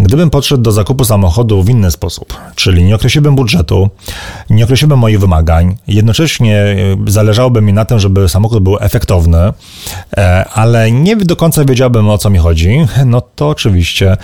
Gdybym 0.00 0.30
podszedł 0.30 0.62
do 0.62 0.72
zakupu 0.72 1.04
samochodu 1.04 1.62
w 1.62 1.68
inny 1.68 1.90
sposób, 1.90 2.34
czyli 2.54 2.84
nie 2.84 2.94
określiłbym 2.94 3.36
budżetu, 3.36 3.88
nie 4.50 4.64
określiłbym 4.64 4.98
moich 4.98 5.20
wymagań, 5.20 5.76
jednocześnie 5.88 6.56
e, 6.56 6.76
zależałoby 7.06 7.62
mi 7.62 7.72
na 7.72 7.84
tym, 7.84 7.98
żeby 7.98 8.28
samochód 8.28 8.62
był 8.62 8.76
efektowny, 8.80 9.38
e, 10.16 10.44
ale 10.54 10.90
nie 10.90 11.16
do 11.16 11.36
końca 11.36 11.64
wiedziałbym 11.64 12.08
o 12.08 12.18
co 12.18 12.30
mi 12.30 12.38
chodzi, 12.38 12.86
no 13.06 13.20
to 13.20 13.48
oczywiście 13.48 14.16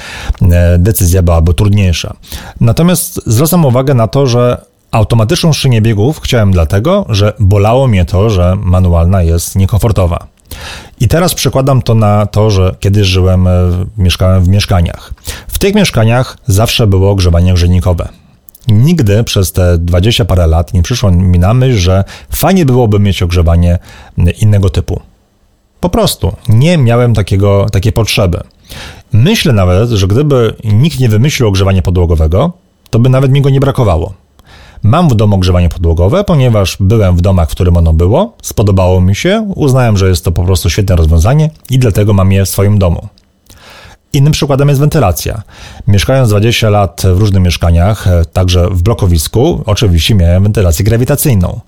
e, 0.42 0.78
decyzja 0.78 1.22
byłaby 1.22 1.54
trudniejsza. 1.54 2.14
Natomiast 2.60 3.20
zwracam 3.26 3.64
uwagę 3.64 3.94
na 3.94 4.08
to, 4.08 4.26
że 4.26 4.64
automatyczną 4.90 5.52
szynię 5.52 5.82
biegów 5.82 6.20
chciałem 6.20 6.52
dlatego, 6.52 7.06
że 7.08 7.32
bolało 7.40 7.86
mnie 7.86 8.04
to, 8.04 8.30
że 8.30 8.56
manualna 8.56 9.22
jest 9.22 9.56
niekomfortowa. 9.56 10.33
I 11.00 11.08
teraz 11.08 11.34
przekładam 11.34 11.82
to 11.82 11.94
na 11.94 12.26
to, 12.26 12.50
że 12.50 12.74
kiedyś 12.80 13.06
żyłem, 13.06 13.48
mieszkałem 13.98 14.44
w 14.44 14.48
mieszkaniach. 14.48 15.14
W 15.48 15.58
tych 15.58 15.74
mieszkaniach 15.74 16.36
zawsze 16.46 16.86
było 16.86 17.10
ogrzewanie 17.10 17.54
grzejnikowe. 17.54 18.08
Nigdy 18.68 19.24
przez 19.24 19.52
te 19.52 19.78
20 19.78 20.24
parę 20.24 20.46
lat 20.46 20.74
nie 20.74 20.82
przyszło 20.82 21.10
mi 21.10 21.38
na 21.38 21.54
myśl, 21.54 21.78
że 21.78 22.04
fajnie 22.32 22.66
byłoby 22.66 22.98
mieć 22.98 23.22
ogrzewanie 23.22 23.78
innego 24.40 24.70
typu. 24.70 25.00
Po 25.80 25.88
prostu 25.88 26.36
nie 26.48 26.78
miałem 26.78 27.14
takiego, 27.14 27.66
takiej 27.72 27.92
potrzeby. 27.92 28.40
Myślę 29.12 29.52
nawet, 29.52 29.90
że 29.90 30.06
gdyby 30.06 30.54
nikt 30.64 31.00
nie 31.00 31.08
wymyślił 31.08 31.48
ogrzewania 31.48 31.82
podłogowego, 31.82 32.52
to 32.90 32.98
by 32.98 33.08
nawet 33.08 33.32
mi 33.32 33.42
go 33.42 33.50
nie 33.50 33.60
brakowało. 33.60 34.14
Mam 34.84 35.08
w 35.08 35.14
domu 35.14 35.36
ogrzewanie 35.36 35.68
podłogowe, 35.68 36.24
ponieważ 36.24 36.76
byłem 36.80 37.16
w 37.16 37.20
domach, 37.20 37.48
w 37.48 37.52
którym 37.52 37.76
ono 37.76 37.92
było, 37.92 38.36
spodobało 38.42 39.00
mi 39.00 39.14
się, 39.14 39.52
uznałem, 39.54 39.96
że 39.96 40.08
jest 40.08 40.24
to 40.24 40.32
po 40.32 40.44
prostu 40.44 40.70
świetne 40.70 40.96
rozwiązanie 40.96 41.50
i 41.70 41.78
dlatego 41.78 42.12
mam 42.12 42.32
je 42.32 42.44
w 42.44 42.48
swoim 42.48 42.78
domu. 42.78 43.08
Innym 44.12 44.32
przykładem 44.32 44.68
jest 44.68 44.80
wentylacja. 44.80 45.42
Mieszkając 45.86 46.28
20 46.28 46.70
lat 46.70 47.02
w 47.14 47.18
różnych 47.18 47.42
mieszkaniach, 47.42 48.08
także 48.32 48.68
w 48.70 48.82
blokowisku, 48.82 49.62
oczywiście 49.66 50.14
miałem 50.14 50.42
wentylację 50.42 50.84
grawitacyjną. 50.84 51.60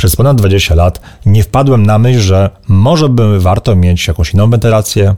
Przez 0.00 0.16
ponad 0.16 0.36
20 0.36 0.74
lat 0.74 1.00
nie 1.26 1.42
wpadłem 1.42 1.86
na 1.86 1.98
myśl, 1.98 2.20
że 2.20 2.50
może 2.68 3.08
by 3.08 3.40
warto 3.40 3.76
mieć 3.76 4.08
jakąś 4.08 4.34
inną 4.34 4.50
wentylację, 4.50 5.14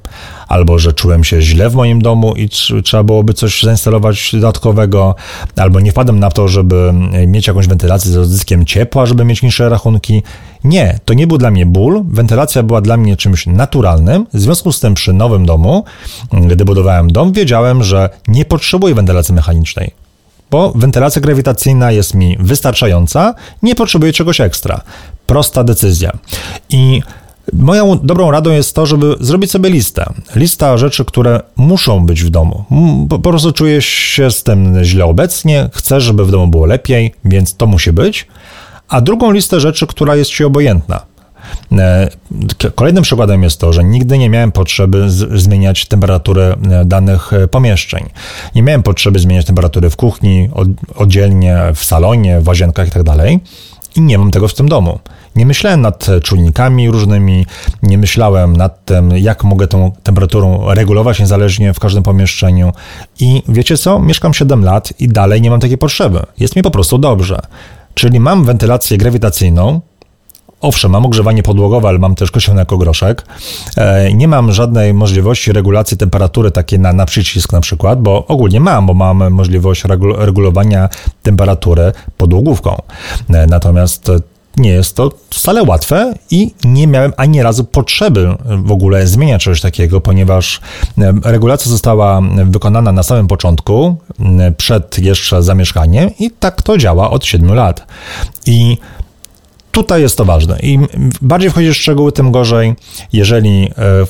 albo 0.48 0.78
że 0.78 0.92
czułem 0.92 1.24
się 1.24 1.42
źle 1.42 1.70
w 1.70 1.74
moim 1.74 2.02
domu 2.02 2.34
i 2.36 2.48
trzeba 2.84 3.02
byłoby 3.02 3.34
coś 3.34 3.62
zainstalować 3.62 4.30
dodatkowego, 4.32 5.14
albo 5.56 5.80
nie 5.80 5.92
wpadłem 5.92 6.20
na 6.20 6.30
to, 6.30 6.48
żeby 6.48 6.92
mieć 7.26 7.46
jakąś 7.46 7.66
wentylację 7.66 8.10
z 8.10 8.16
odzyskiem 8.16 8.64
ciepła, 8.64 9.06
żeby 9.06 9.24
mieć 9.24 9.42
niższe 9.42 9.68
rachunki. 9.68 10.22
Nie, 10.64 10.98
to 11.04 11.14
nie 11.14 11.26
był 11.26 11.38
dla 11.38 11.50
mnie 11.50 11.66
ból. 11.66 12.02
Wentylacja 12.08 12.62
była 12.62 12.80
dla 12.80 12.96
mnie 12.96 13.16
czymś 13.16 13.46
naturalnym. 13.46 14.26
W 14.34 14.40
związku 14.40 14.72
z 14.72 14.80
tym 14.80 14.94
przy 14.94 15.12
nowym 15.12 15.46
domu, 15.46 15.84
gdy 16.32 16.64
budowałem 16.64 17.12
dom, 17.12 17.32
wiedziałem, 17.32 17.82
że 17.82 18.10
nie 18.28 18.44
potrzebuję 18.44 18.94
wentylacji 18.94 19.34
mechanicznej 19.34 20.01
bo 20.52 20.72
wentylacja 20.74 21.22
grawitacyjna 21.22 21.92
jest 21.92 22.14
mi 22.14 22.36
wystarczająca, 22.40 23.34
nie 23.62 23.74
potrzebuję 23.74 24.12
czegoś 24.12 24.40
ekstra. 24.40 24.80
Prosta 25.26 25.64
decyzja. 25.64 26.12
I 26.70 27.02
Moją 27.52 27.98
dobrą 27.98 28.30
radą 28.30 28.50
jest 28.50 28.74
to, 28.74 28.86
żeby 28.86 29.16
zrobić 29.20 29.50
sobie 29.50 29.70
listę. 29.70 30.12
Lista 30.34 30.78
rzeczy, 30.78 31.04
które 31.04 31.40
muszą 31.56 32.06
być 32.06 32.24
w 32.24 32.30
domu. 32.30 32.64
Po, 33.08 33.18
prostu 33.18 33.52
czujesz 33.52 33.86
się 33.86 34.30
z 34.30 34.42
tym 34.42 34.84
źle 34.84 35.04
obecnie, 35.04 35.70
chcesz, 35.72 36.02
żeby 36.04 36.24
w 36.24 36.30
domu 36.30 36.46
było 36.48 36.66
lepiej, 36.66 37.14
więc 37.24 37.56
to 37.56 37.66
musi 37.66 37.92
być. 37.92 38.26
A 38.88 39.00
drugą 39.00 39.30
listę 39.30 39.60
rzeczy, 39.60 39.86
która 39.86 40.16
jest 40.16 40.30
ci 40.30 40.44
obojętna. 40.44 41.00
E, 41.78 42.08
kolejnym 42.74 43.02
przykładem 43.02 43.42
jest 43.42 43.60
to, 43.60 43.72
że 43.72 43.84
nigdy 43.84 44.18
nie 44.18 44.30
miałem 44.30 44.52
potrzeby 44.52 45.10
zmieniać 45.34 45.86
temperatury 45.86 46.42
e, 46.42 46.84
danych 46.84 47.32
e, 47.32 47.48
pomieszczeń. 47.48 48.08
Nie 48.54 48.62
miałem 48.62 48.82
potrzeby 48.82 49.18
zmieniać 49.18 49.46
temperatury 49.46 49.90
w 49.90 49.96
kuchni, 49.96 50.50
oddzielnie 50.94 51.58
w 51.74 51.84
salonie, 51.84 52.40
w 52.40 52.48
łazienkach 52.48 52.86
itd. 52.86 53.16
Tak 53.16 53.26
I 53.96 54.00
nie 54.00 54.18
mam 54.18 54.30
tego 54.30 54.48
w 54.48 54.54
tym 54.54 54.68
domu. 54.68 54.98
Nie 55.36 55.46
myślałem 55.46 55.80
nad 55.80 56.06
czujnikami 56.22 56.90
różnymi, 56.90 57.46
nie 57.82 57.98
myślałem 57.98 58.56
nad 58.56 58.84
tym, 58.84 59.10
jak 59.10 59.44
mogę 59.44 59.66
tą 59.66 59.92
temperaturą 60.02 60.74
regulować 60.74 61.20
niezależnie 61.20 61.74
w 61.74 61.80
każdym 61.80 62.02
pomieszczeniu. 62.02 62.72
I 63.20 63.42
wiecie 63.48 63.78
co? 63.78 63.98
Mieszkam 63.98 64.34
7 64.34 64.64
lat 64.64 64.92
i 65.00 65.08
dalej 65.08 65.42
nie 65.42 65.50
mam 65.50 65.60
takiej 65.60 65.78
potrzeby. 65.78 66.22
Jest 66.38 66.56
mi 66.56 66.62
po 66.62 66.70
prostu 66.70 66.98
dobrze. 66.98 67.38
Czyli 67.94 68.20
mam 68.20 68.44
wentylację 68.44 68.98
grawitacyjną, 68.98 69.80
Owszem, 70.62 70.90
mam 70.90 71.06
ogrzewanie 71.06 71.42
podłogowe, 71.42 71.88
ale 71.88 71.98
mam 71.98 72.14
też 72.14 72.30
kościelny 72.30 72.60
jako 72.60 72.78
groszek. 72.78 73.24
E, 73.76 74.12
nie 74.14 74.28
mam 74.28 74.52
żadnej 74.52 74.94
możliwości 74.94 75.52
regulacji 75.52 75.96
temperatury 75.96 76.50
takiej 76.50 76.78
na, 76.78 76.92
na 76.92 77.06
przycisk 77.06 77.52
na 77.52 77.60
przykład, 77.60 78.02
bo 78.02 78.26
ogólnie 78.26 78.60
mam, 78.60 78.86
bo 78.86 78.94
mam 78.94 79.30
możliwość 79.30 79.84
regulowania 80.18 80.88
temperatury 81.22 81.92
podłogówką. 82.16 82.82
E, 83.30 83.46
natomiast 83.46 84.10
nie 84.56 84.70
jest 84.70 84.96
to 84.96 85.10
wcale 85.30 85.62
łatwe 85.62 86.14
i 86.30 86.54
nie 86.64 86.86
miałem 86.86 87.12
ani 87.16 87.42
razu 87.42 87.64
potrzeby 87.64 88.28
w 88.64 88.72
ogóle 88.72 89.06
zmieniać 89.06 89.44
czegoś 89.44 89.60
takiego, 89.60 90.00
ponieważ 90.00 90.60
e, 90.98 91.12
regulacja 91.24 91.70
została 91.70 92.20
wykonana 92.44 92.92
na 92.92 93.02
samym 93.02 93.28
początku, 93.28 93.96
przed 94.56 94.98
jeszcze 94.98 95.42
zamieszkaniem 95.42 96.10
i 96.18 96.30
tak 96.30 96.62
to 96.62 96.78
działa 96.78 97.10
od 97.10 97.26
7 97.26 97.54
lat. 97.54 97.86
I 98.46 98.78
tutaj 99.72 100.02
jest 100.02 100.16
to 100.16 100.24
ważne. 100.24 100.58
Im 100.58 100.86
bardziej 101.22 101.50
wchodzisz 101.50 101.78
w 101.78 101.80
szczegóły, 101.80 102.12
tym 102.12 102.32
gorzej. 102.32 102.74
Jeżeli 103.12 103.70
e, 103.78 104.06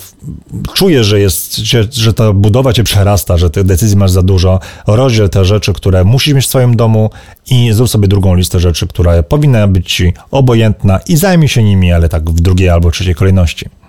czujesz, 0.74 1.06
że, 1.06 1.20
jest, 1.20 1.56
że, 1.56 2.14
ta 2.14 2.32
budowa 2.32 2.72
cię 2.72 2.84
przerasta, 2.84 3.36
że 3.36 3.50
tych 3.50 3.64
decyzji 3.64 3.96
masz 3.96 4.10
za 4.10 4.22
dużo, 4.22 4.60
rozdziel 4.86 5.30
te 5.30 5.44
rzeczy, 5.44 5.72
które 5.72 6.04
musisz 6.04 6.34
mieć 6.34 6.44
w 6.44 6.48
swoim 6.48 6.76
domu 6.76 7.10
i 7.50 7.72
zrób 7.72 7.88
sobie 7.88 8.08
drugą 8.08 8.34
listę 8.34 8.60
rzeczy, 8.60 8.86
która 8.86 9.22
powinna 9.22 9.68
być 9.68 9.94
ci 9.94 10.12
obojętna 10.30 11.00
i 11.08 11.16
zajmij 11.16 11.48
się 11.48 11.62
nimi, 11.62 11.92
ale 11.92 12.08
tak 12.08 12.30
w 12.30 12.40
drugiej 12.40 12.68
albo 12.68 12.90
trzeciej 12.90 13.14
kolejności. 13.14 13.81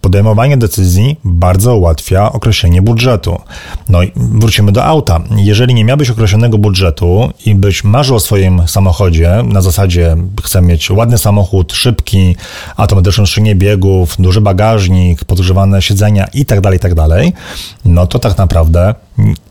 Podejmowanie 0.00 0.56
decyzji 0.56 1.16
bardzo 1.24 1.76
ułatwia 1.76 2.32
określenie 2.32 2.82
budżetu. 2.82 3.40
No 3.88 4.02
i 4.02 4.12
wrócimy 4.16 4.72
do 4.72 4.84
auta. 4.84 5.20
Jeżeli 5.36 5.74
nie 5.74 5.84
miałbyś 5.84 6.10
określonego 6.10 6.58
budżetu 6.58 7.30
i 7.46 7.54
byś 7.54 7.84
marzył 7.84 8.16
o 8.16 8.20
swoim 8.20 8.68
samochodzie, 8.68 9.42
na 9.44 9.60
zasadzie 9.60 10.16
chcę 10.44 10.62
mieć 10.62 10.90
ładny 10.90 11.18
samochód, 11.18 11.72
szybki, 11.72 12.36
automatyczną 12.76 13.26
szynię 13.26 13.54
biegów, 13.54 14.16
duży 14.18 14.40
bagażnik, 14.40 15.24
podgrzewane 15.24 15.82
siedzenia 15.82 16.26
itd., 16.34 16.62
tak 16.62 16.72
itd., 16.72 16.94
tak 17.08 17.42
no 17.84 18.06
to 18.06 18.18
tak 18.18 18.38
naprawdę 18.38 18.94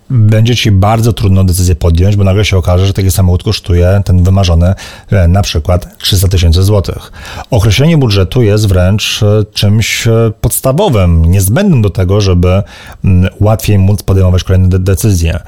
będzie 0.09 0.55
ci 0.55 0.71
bardzo 0.71 1.13
trudno 1.13 1.43
decyzję 1.43 1.75
podjąć, 1.75 2.15
bo 2.15 2.23
nagle 2.23 2.45
się 2.45 2.57
okaże, 2.57 2.87
że 2.87 2.93
taki 2.93 3.11
samochód 3.11 3.43
kosztuje 3.43 4.01
ten 4.05 4.23
wymarzony 4.23 4.73
e, 5.11 5.27
na 5.27 5.41
przykład 5.41 5.97
300 5.97 6.27
tysięcy 6.27 6.63
złotych. 6.63 7.11
Określenie 7.51 7.97
budżetu 7.97 8.41
jest 8.41 8.67
wręcz 8.67 9.23
e, 9.23 9.43
czymś 9.53 10.07
e, 10.07 10.31
podstawowym, 10.41 11.25
niezbędnym 11.25 11.81
do 11.81 11.89
tego, 11.89 12.21
żeby 12.21 12.63
mm, 13.05 13.29
łatwiej 13.39 13.79
móc 13.79 14.03
podejmować 14.03 14.43
kolejne 14.43 14.79
decyzje. 14.79 15.39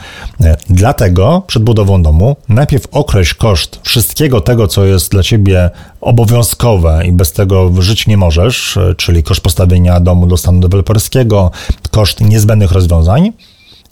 Dlatego 0.69 1.43
przed 1.48 1.63
budową 1.63 2.02
domu 2.02 2.36
najpierw 2.50 2.88
określ 2.91 3.36
koszt 3.38 3.80
wszystkiego 3.84 4.41
tego, 4.41 4.67
co 4.67 4.86
jest 4.86 5.12
dla 5.12 5.24
ciebie 5.24 5.69
obowiązkowe 6.02 7.02
i 7.06 7.12
bez 7.12 7.32
tego 7.32 7.82
żyć 7.82 8.08
nie 8.08 8.17
możesz, 8.17 8.80
czyli 8.98 9.24
koszt 9.24 9.41
postawienia 9.41 10.00
domu 10.00 10.28
do 10.28 10.38
stanu 10.38 10.60
deweloperskiego, 10.60 11.52
koszt 11.91 12.22
niezbędnych 12.22 12.72
rozwiązań 12.72 13.32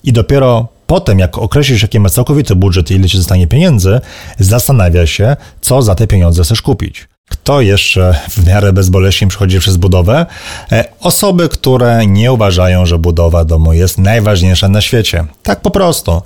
i 0.07 0.13
dopiero 0.13 0.67
potem, 0.87 1.19
jak 1.19 1.37
określisz, 1.37 1.81
jaki 1.81 1.99
ma 1.99 2.09
całkowity 2.09 2.55
budżet 2.55 2.91
i 2.91 2.93
ile 2.93 3.09
ci 3.09 3.17
zostanie 3.17 3.47
pieniędzy, 3.47 3.99
zastanawia 4.39 5.07
się, 5.07 5.35
co 5.61 5.81
za 5.81 5.95
te 5.95 6.07
pieniądze 6.07 6.43
chcesz 6.43 6.61
kupić. 6.61 7.07
Kto 7.29 7.61
jeszcze 7.61 8.15
w 8.29 8.47
miarę 8.47 8.73
bezboleśnie 8.73 9.27
przechodzi 9.27 9.59
przez 9.59 9.77
budowę? 9.77 10.25
E, 10.71 10.85
osoby, 10.99 11.49
które 11.49 12.05
nie 12.07 12.31
uważają, 12.31 12.85
że 12.85 12.97
budowa 12.97 13.45
domu 13.45 13.73
jest 13.73 13.97
najważniejsza 13.97 14.69
na 14.69 14.81
świecie. 14.81 15.25
Tak 15.43 15.61
po 15.61 15.71
prostu. 15.71 16.21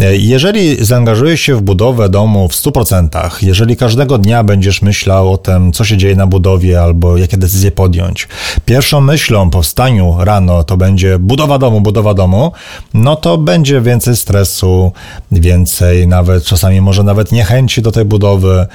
E, 0.00 0.16
jeżeli 0.16 0.84
zaangażujesz 0.84 1.40
się 1.40 1.56
w 1.56 1.62
budowę 1.62 2.08
domu 2.08 2.48
w 2.48 2.52
100%, 2.52 3.30
jeżeli 3.42 3.76
każdego 3.76 4.18
dnia 4.18 4.44
będziesz 4.44 4.82
myślał 4.82 5.32
o 5.32 5.38
tym, 5.38 5.72
co 5.72 5.84
się 5.84 5.96
dzieje 5.96 6.16
na 6.16 6.26
budowie 6.26 6.82
albo 6.82 7.16
jakie 7.16 7.36
decyzje 7.36 7.70
podjąć, 7.70 8.28
pierwszą 8.64 9.00
myślą 9.00 9.50
po 9.50 9.62
wstaniu 9.62 10.16
rano 10.18 10.64
to 10.64 10.76
będzie 10.76 11.18
budowa 11.18 11.58
domu, 11.58 11.80
budowa 11.80 12.14
domu, 12.14 12.52
no 12.94 13.16
to 13.16 13.38
będzie 13.38 13.80
więcej 13.80 14.16
stresu, 14.16 14.92
więcej 15.32 16.08
nawet 16.08 16.44
czasami 16.44 16.80
może 16.80 17.02
nawet 17.02 17.32
niechęci 17.32 17.82
do 17.82 17.92
tej 17.92 18.04
budowy. 18.04 18.66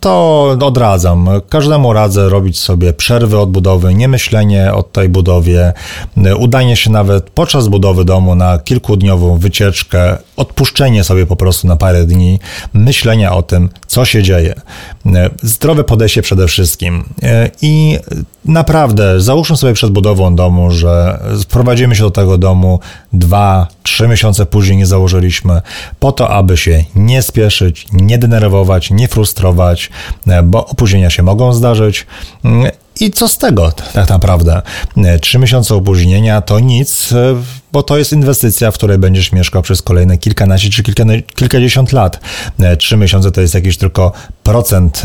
To 0.00 0.48
odradzam. 0.62 1.28
Każdemu 1.48 1.92
radzę 1.92 2.28
robić 2.28 2.58
sobie 2.58 2.92
przerwy 2.92 3.38
od 3.38 3.50
budowy, 3.50 3.94
nie 3.94 4.08
myślenie 4.08 4.74
o 4.74 4.82
tej 4.82 5.08
budowie, 5.08 5.72
udanie 6.38 6.76
się 6.76 6.90
nawet 6.90 7.30
podczas 7.30 7.68
budowy 7.68 8.04
domu 8.04 8.34
na 8.34 8.58
kilkudniową 8.58 9.38
wycieczkę, 9.38 10.16
odpuszczenie 10.36 11.04
sobie 11.04 11.26
po 11.26 11.36
prostu 11.36 11.66
na 11.66 11.76
parę 11.76 12.04
dni, 12.04 12.38
myślenia 12.72 13.32
o 13.32 13.42
tym, 13.42 13.68
co 13.86 14.04
się 14.04 14.22
dzieje. 14.22 14.54
Zdrowe 15.42 15.84
podejście 15.84 16.22
przede 16.22 16.46
wszystkim. 16.48 17.04
I 17.62 17.98
naprawdę 18.44 19.20
załóżmy 19.20 19.56
sobie 19.56 19.72
przed 19.72 19.90
budową 19.90 20.36
domu, 20.36 20.70
że 20.70 21.20
wprowadzimy 21.42 21.94
się 21.94 22.02
do 22.02 22.10
tego 22.10 22.38
domu 22.38 22.80
dwa, 23.12 23.66
trzy 23.82 24.08
miesiące 24.08 24.46
później 24.46 24.76
nie 24.78 24.86
założyliśmy, 24.86 25.62
po 26.00 26.12
to, 26.12 26.30
aby 26.30 26.56
się 26.56 26.84
nie 26.94 27.22
spieszyć, 27.22 27.86
nie 27.92 28.18
denerwować, 28.18 28.90
nie 28.90 29.08
frustrować, 29.08 29.90
E, 30.26 30.42
bo 30.42 30.66
opóźnienia 30.66 31.10
się 31.10 31.22
mogą 31.22 31.52
zdarzyć. 31.52 32.06
Mm, 32.44 32.70
I 33.00 33.10
co 33.10 33.28
z 33.28 33.38
tego 33.38 33.72
tak 33.92 34.08
naprawdę? 34.08 34.62
E, 34.96 35.18
trzy 35.18 35.38
miesiące 35.38 35.74
opóźnienia 35.74 36.40
to 36.40 36.60
nic, 36.60 37.12
e, 37.12 37.16
bo 37.72 37.82
to 37.82 37.98
jest 37.98 38.12
inwestycja, 38.12 38.70
w 38.70 38.74
której 38.74 38.98
będziesz 38.98 39.32
mieszkał 39.32 39.62
przez 39.62 39.82
kolejne 39.82 40.18
kilkanaście 40.18 40.70
czy 40.70 40.82
kilka, 40.82 41.04
kilkadziesiąt 41.34 41.92
lat. 41.92 42.20
Trzy 42.78 42.96
miesiące 42.96 43.30
to 43.30 43.40
jest 43.40 43.54
jakiś 43.54 43.76
tylko 43.76 44.12
procent 44.42 45.02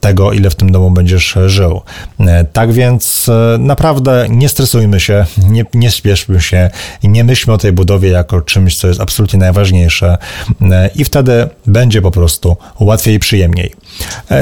tego, 0.00 0.32
ile 0.32 0.50
w 0.50 0.54
tym 0.54 0.72
domu 0.72 0.90
będziesz 0.90 1.38
żył. 1.46 1.80
E, 2.20 2.44
tak 2.44 2.72
więc 2.72 3.28
e, 3.28 3.58
naprawdę 3.58 4.26
nie 4.30 4.48
stresujmy 4.48 5.00
się, 5.00 5.26
nie, 5.48 5.64
nie 5.74 5.90
śpieszmy 5.90 6.40
się 6.40 6.70
nie 7.02 7.24
myślmy 7.24 7.54
o 7.54 7.58
tej 7.58 7.72
budowie 7.72 8.08
jako 8.08 8.40
czymś, 8.40 8.76
co 8.76 8.88
jest 8.88 9.00
absolutnie 9.00 9.38
najważniejsze 9.38 10.18
e, 10.62 10.90
i 10.94 11.04
wtedy 11.04 11.48
będzie 11.66 12.02
po 12.02 12.10
prostu 12.10 12.56
łatwiej 12.80 13.14
i 13.14 13.18
przyjemniej. 13.18 13.74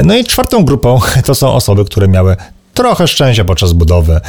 No 0.03 0.17
i 0.17 0.23
czwartą 0.23 0.65
grupą 0.65 0.99
to 1.25 1.35
są 1.35 1.53
osoby, 1.53 1.85
które 1.85 2.07
miały 2.07 2.35
trochę 2.73 3.07
szczęścia 3.07 3.45
podczas 3.45 3.73
budowy, 3.73 4.21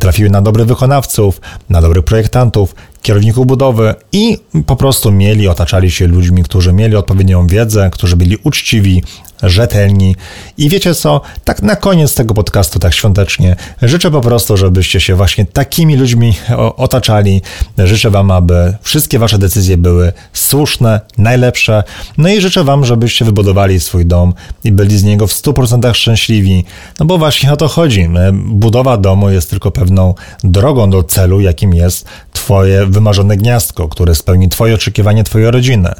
trafiły 0.00 0.30
na 0.30 0.42
dobrych 0.42 0.66
wykonawców, 0.66 1.40
na 1.68 1.80
dobrych 1.80 2.04
projektantów, 2.04 2.74
kierowników 3.06 3.46
budowy 3.46 3.94
i 4.12 4.38
po 4.66 4.76
prostu 4.76 5.12
mieli, 5.12 5.48
otaczali 5.48 5.90
się 5.90 6.06
ludźmi, 6.06 6.42
którzy 6.42 6.72
mieli 6.72 6.96
odpowiednią 6.96 7.46
wiedzę, 7.46 7.90
którzy 7.92 8.16
byli 8.16 8.36
uczciwi, 8.44 9.02
rzetelni. 9.42 10.16
I 10.58 10.68
wiecie 10.68 10.94
co? 10.94 11.20
Tak 11.44 11.62
na 11.62 11.76
koniec 11.76 12.14
tego 12.14 12.34
podcastu, 12.34 12.78
tak 12.78 12.94
świątecznie, 12.94 13.56
życzę 13.82 14.10
po 14.10 14.20
prostu, 14.20 14.56
żebyście 14.56 15.00
się 15.00 15.14
właśnie 15.14 15.46
takimi 15.46 15.96
ludźmi 15.96 16.34
otaczali. 16.76 17.42
Życzę 17.78 18.10
Wam, 18.10 18.30
aby 18.30 18.76
wszystkie 18.82 19.18
Wasze 19.18 19.38
decyzje 19.38 19.76
były 19.76 20.12
słuszne, 20.32 21.00
najlepsze. 21.18 21.82
No 22.18 22.28
i 22.28 22.40
życzę 22.40 22.64
Wam, 22.64 22.84
żebyście 22.84 23.24
wybudowali 23.24 23.80
swój 23.80 24.06
dom 24.06 24.34
i 24.64 24.72
byli 24.72 24.98
z 24.98 25.04
niego 25.04 25.26
w 25.26 25.32
100% 25.32 25.94
szczęśliwi. 25.94 26.64
No 27.00 27.06
bo 27.06 27.18
właśnie 27.18 27.52
o 27.52 27.56
to 27.56 27.68
chodzi. 27.68 28.08
Budowa 28.32 28.96
domu 28.96 29.30
jest 29.30 29.50
tylko 29.50 29.70
pewną 29.70 30.14
drogą 30.44 30.90
do 30.90 31.02
celu, 31.02 31.40
jakim 31.40 31.74
jest 31.74 32.06
Twoje 32.32 32.86
wymarzone 32.96 33.36
gniazdko, 33.36 33.88
które 33.88 34.14
spełni 34.14 34.48
Twoje 34.48 34.74
oczekiwanie, 34.74 35.24
Twoje 35.24 35.50
rodziny. 35.50 35.92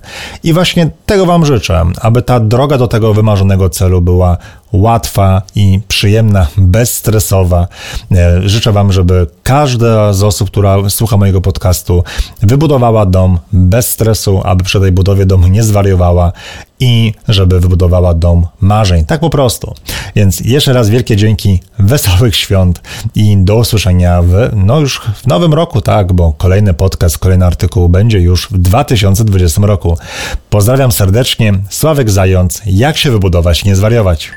I 0.42 0.52
właśnie 0.52 0.90
tego 1.06 1.26
Wam 1.26 1.46
życzę, 1.46 1.82
aby 2.00 2.22
ta 2.22 2.40
droga 2.40 2.78
do 2.78 2.88
tego 2.88 3.14
wymarzonego 3.14 3.70
celu 3.70 4.00
była 4.00 4.36
łatwa 4.72 5.42
i 5.54 5.80
przyjemna, 5.88 6.46
bezstresowa. 6.56 7.68
E, 8.12 8.48
życzę 8.48 8.72
Wam, 8.72 8.92
żeby 8.92 9.26
każda 9.42 10.12
z 10.12 10.22
osób, 10.22 10.50
która 10.50 10.90
słucha 10.90 11.16
mojego 11.16 11.40
podcastu, 11.40 12.04
wybudowała 12.42 13.06
dom 13.06 13.38
bez 13.52 13.88
stresu, 13.88 14.40
aby 14.44 14.64
przy 14.64 14.80
tej 14.80 14.92
budowie 14.92 15.26
domu 15.26 15.46
nie 15.46 15.62
zwariowała 15.62 16.32
i 16.80 17.12
żeby 17.28 17.60
wybudowała 17.60 18.14
dom 18.14 18.46
marzeń. 18.60 19.04
Tak 19.04 19.20
po 19.20 19.30
prostu. 19.30 19.74
Więc 20.16 20.40
jeszcze 20.40 20.72
raz 20.72 20.88
wielkie 20.88 21.16
dzięki, 21.16 21.60
wesołych 21.78 22.36
świąt 22.36 22.82
i 23.14 23.36
do 23.36 23.56
usłyszenia 23.56 24.22
w, 24.22 24.50
no 24.54 24.80
już 24.80 25.00
w 25.00 25.26
nowym 25.26 25.54
roku, 25.54 25.80
tak, 25.80 26.12
bo 26.12 26.32
kolejny 26.32 26.74
podcast, 26.74 27.18
kolejny 27.18 27.46
artykuł 27.46 27.88
będzie 27.88 28.20
już 28.20 28.48
w 28.50 28.58
2020 28.58 29.66
roku. 29.66 29.98
Pozdrawiam 30.50 30.92
serdecznie, 30.92 31.52
Sławek 31.70 32.10
Zając, 32.10 32.62
jak 32.66 32.96
się 32.96 33.10
wybudować, 33.10 33.64
nie 33.64 33.76
zwariować. 33.76 34.30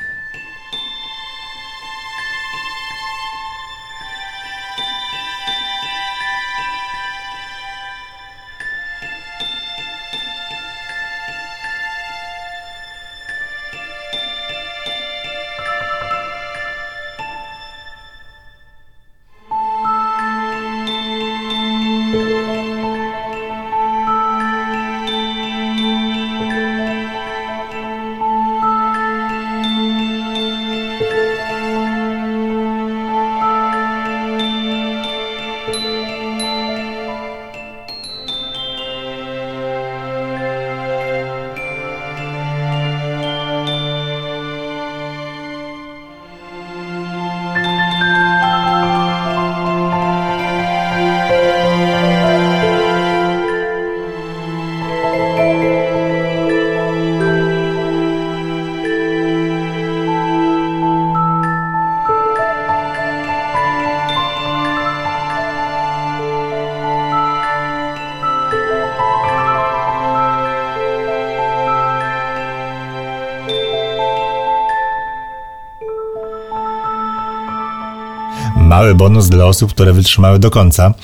Mały 78.80 78.94
bonus 78.94 79.28
dla 79.28 79.44
osób, 79.44 79.70
które 79.70 79.92
wytrzymały 79.92 80.38
do 80.38 80.50
końca. 80.50 80.94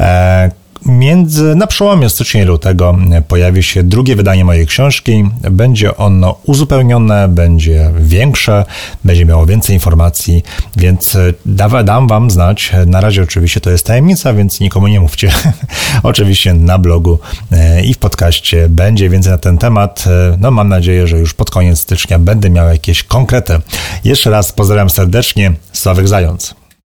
E, 0.00 0.50
między, 0.86 1.54
na 1.54 1.66
przełomie 1.66 2.08
stycznia 2.08 2.42
i 2.42 2.44
lutego 2.44 2.98
pojawi 3.28 3.62
się 3.62 3.82
drugie 3.82 4.16
wydanie 4.16 4.44
mojej 4.44 4.66
książki. 4.66 5.24
Będzie 5.50 5.96
ono 5.96 6.38
uzupełnione, 6.44 7.28
będzie 7.28 7.90
większe, 7.98 8.64
będzie 9.04 9.24
miało 9.26 9.46
więcej 9.46 9.74
informacji, 9.74 10.42
więc 10.76 11.18
da, 11.46 11.82
dam 11.82 12.08
Wam 12.08 12.30
znać. 12.30 12.72
Na 12.86 13.00
razie 13.00 13.22
oczywiście 13.22 13.60
to 13.60 13.70
jest 13.70 13.86
tajemnica, 13.86 14.32
więc 14.32 14.60
nikomu 14.60 14.88
nie 14.88 15.00
mówcie. 15.00 15.30
oczywiście 16.02 16.54
na 16.54 16.78
blogu 16.78 17.18
e, 17.52 17.84
i 17.84 17.94
w 17.94 17.98
podcaście 17.98 18.68
będzie 18.68 19.08
więcej 19.08 19.32
na 19.32 19.38
ten 19.38 19.58
temat. 19.58 20.04
E, 20.06 20.36
no 20.40 20.50
mam 20.50 20.68
nadzieję, 20.68 21.06
że 21.06 21.18
już 21.18 21.34
pod 21.34 21.50
koniec 21.50 21.78
stycznia 21.78 22.18
będę 22.18 22.50
miał 22.50 22.68
jakieś 22.68 23.02
konkrety. 23.02 23.60
Jeszcze 24.04 24.30
raz 24.30 24.52
pozdrawiam 24.52 24.90
serdecznie. 24.90 25.52
Sławek 25.72 26.08
Zając. 26.08 26.59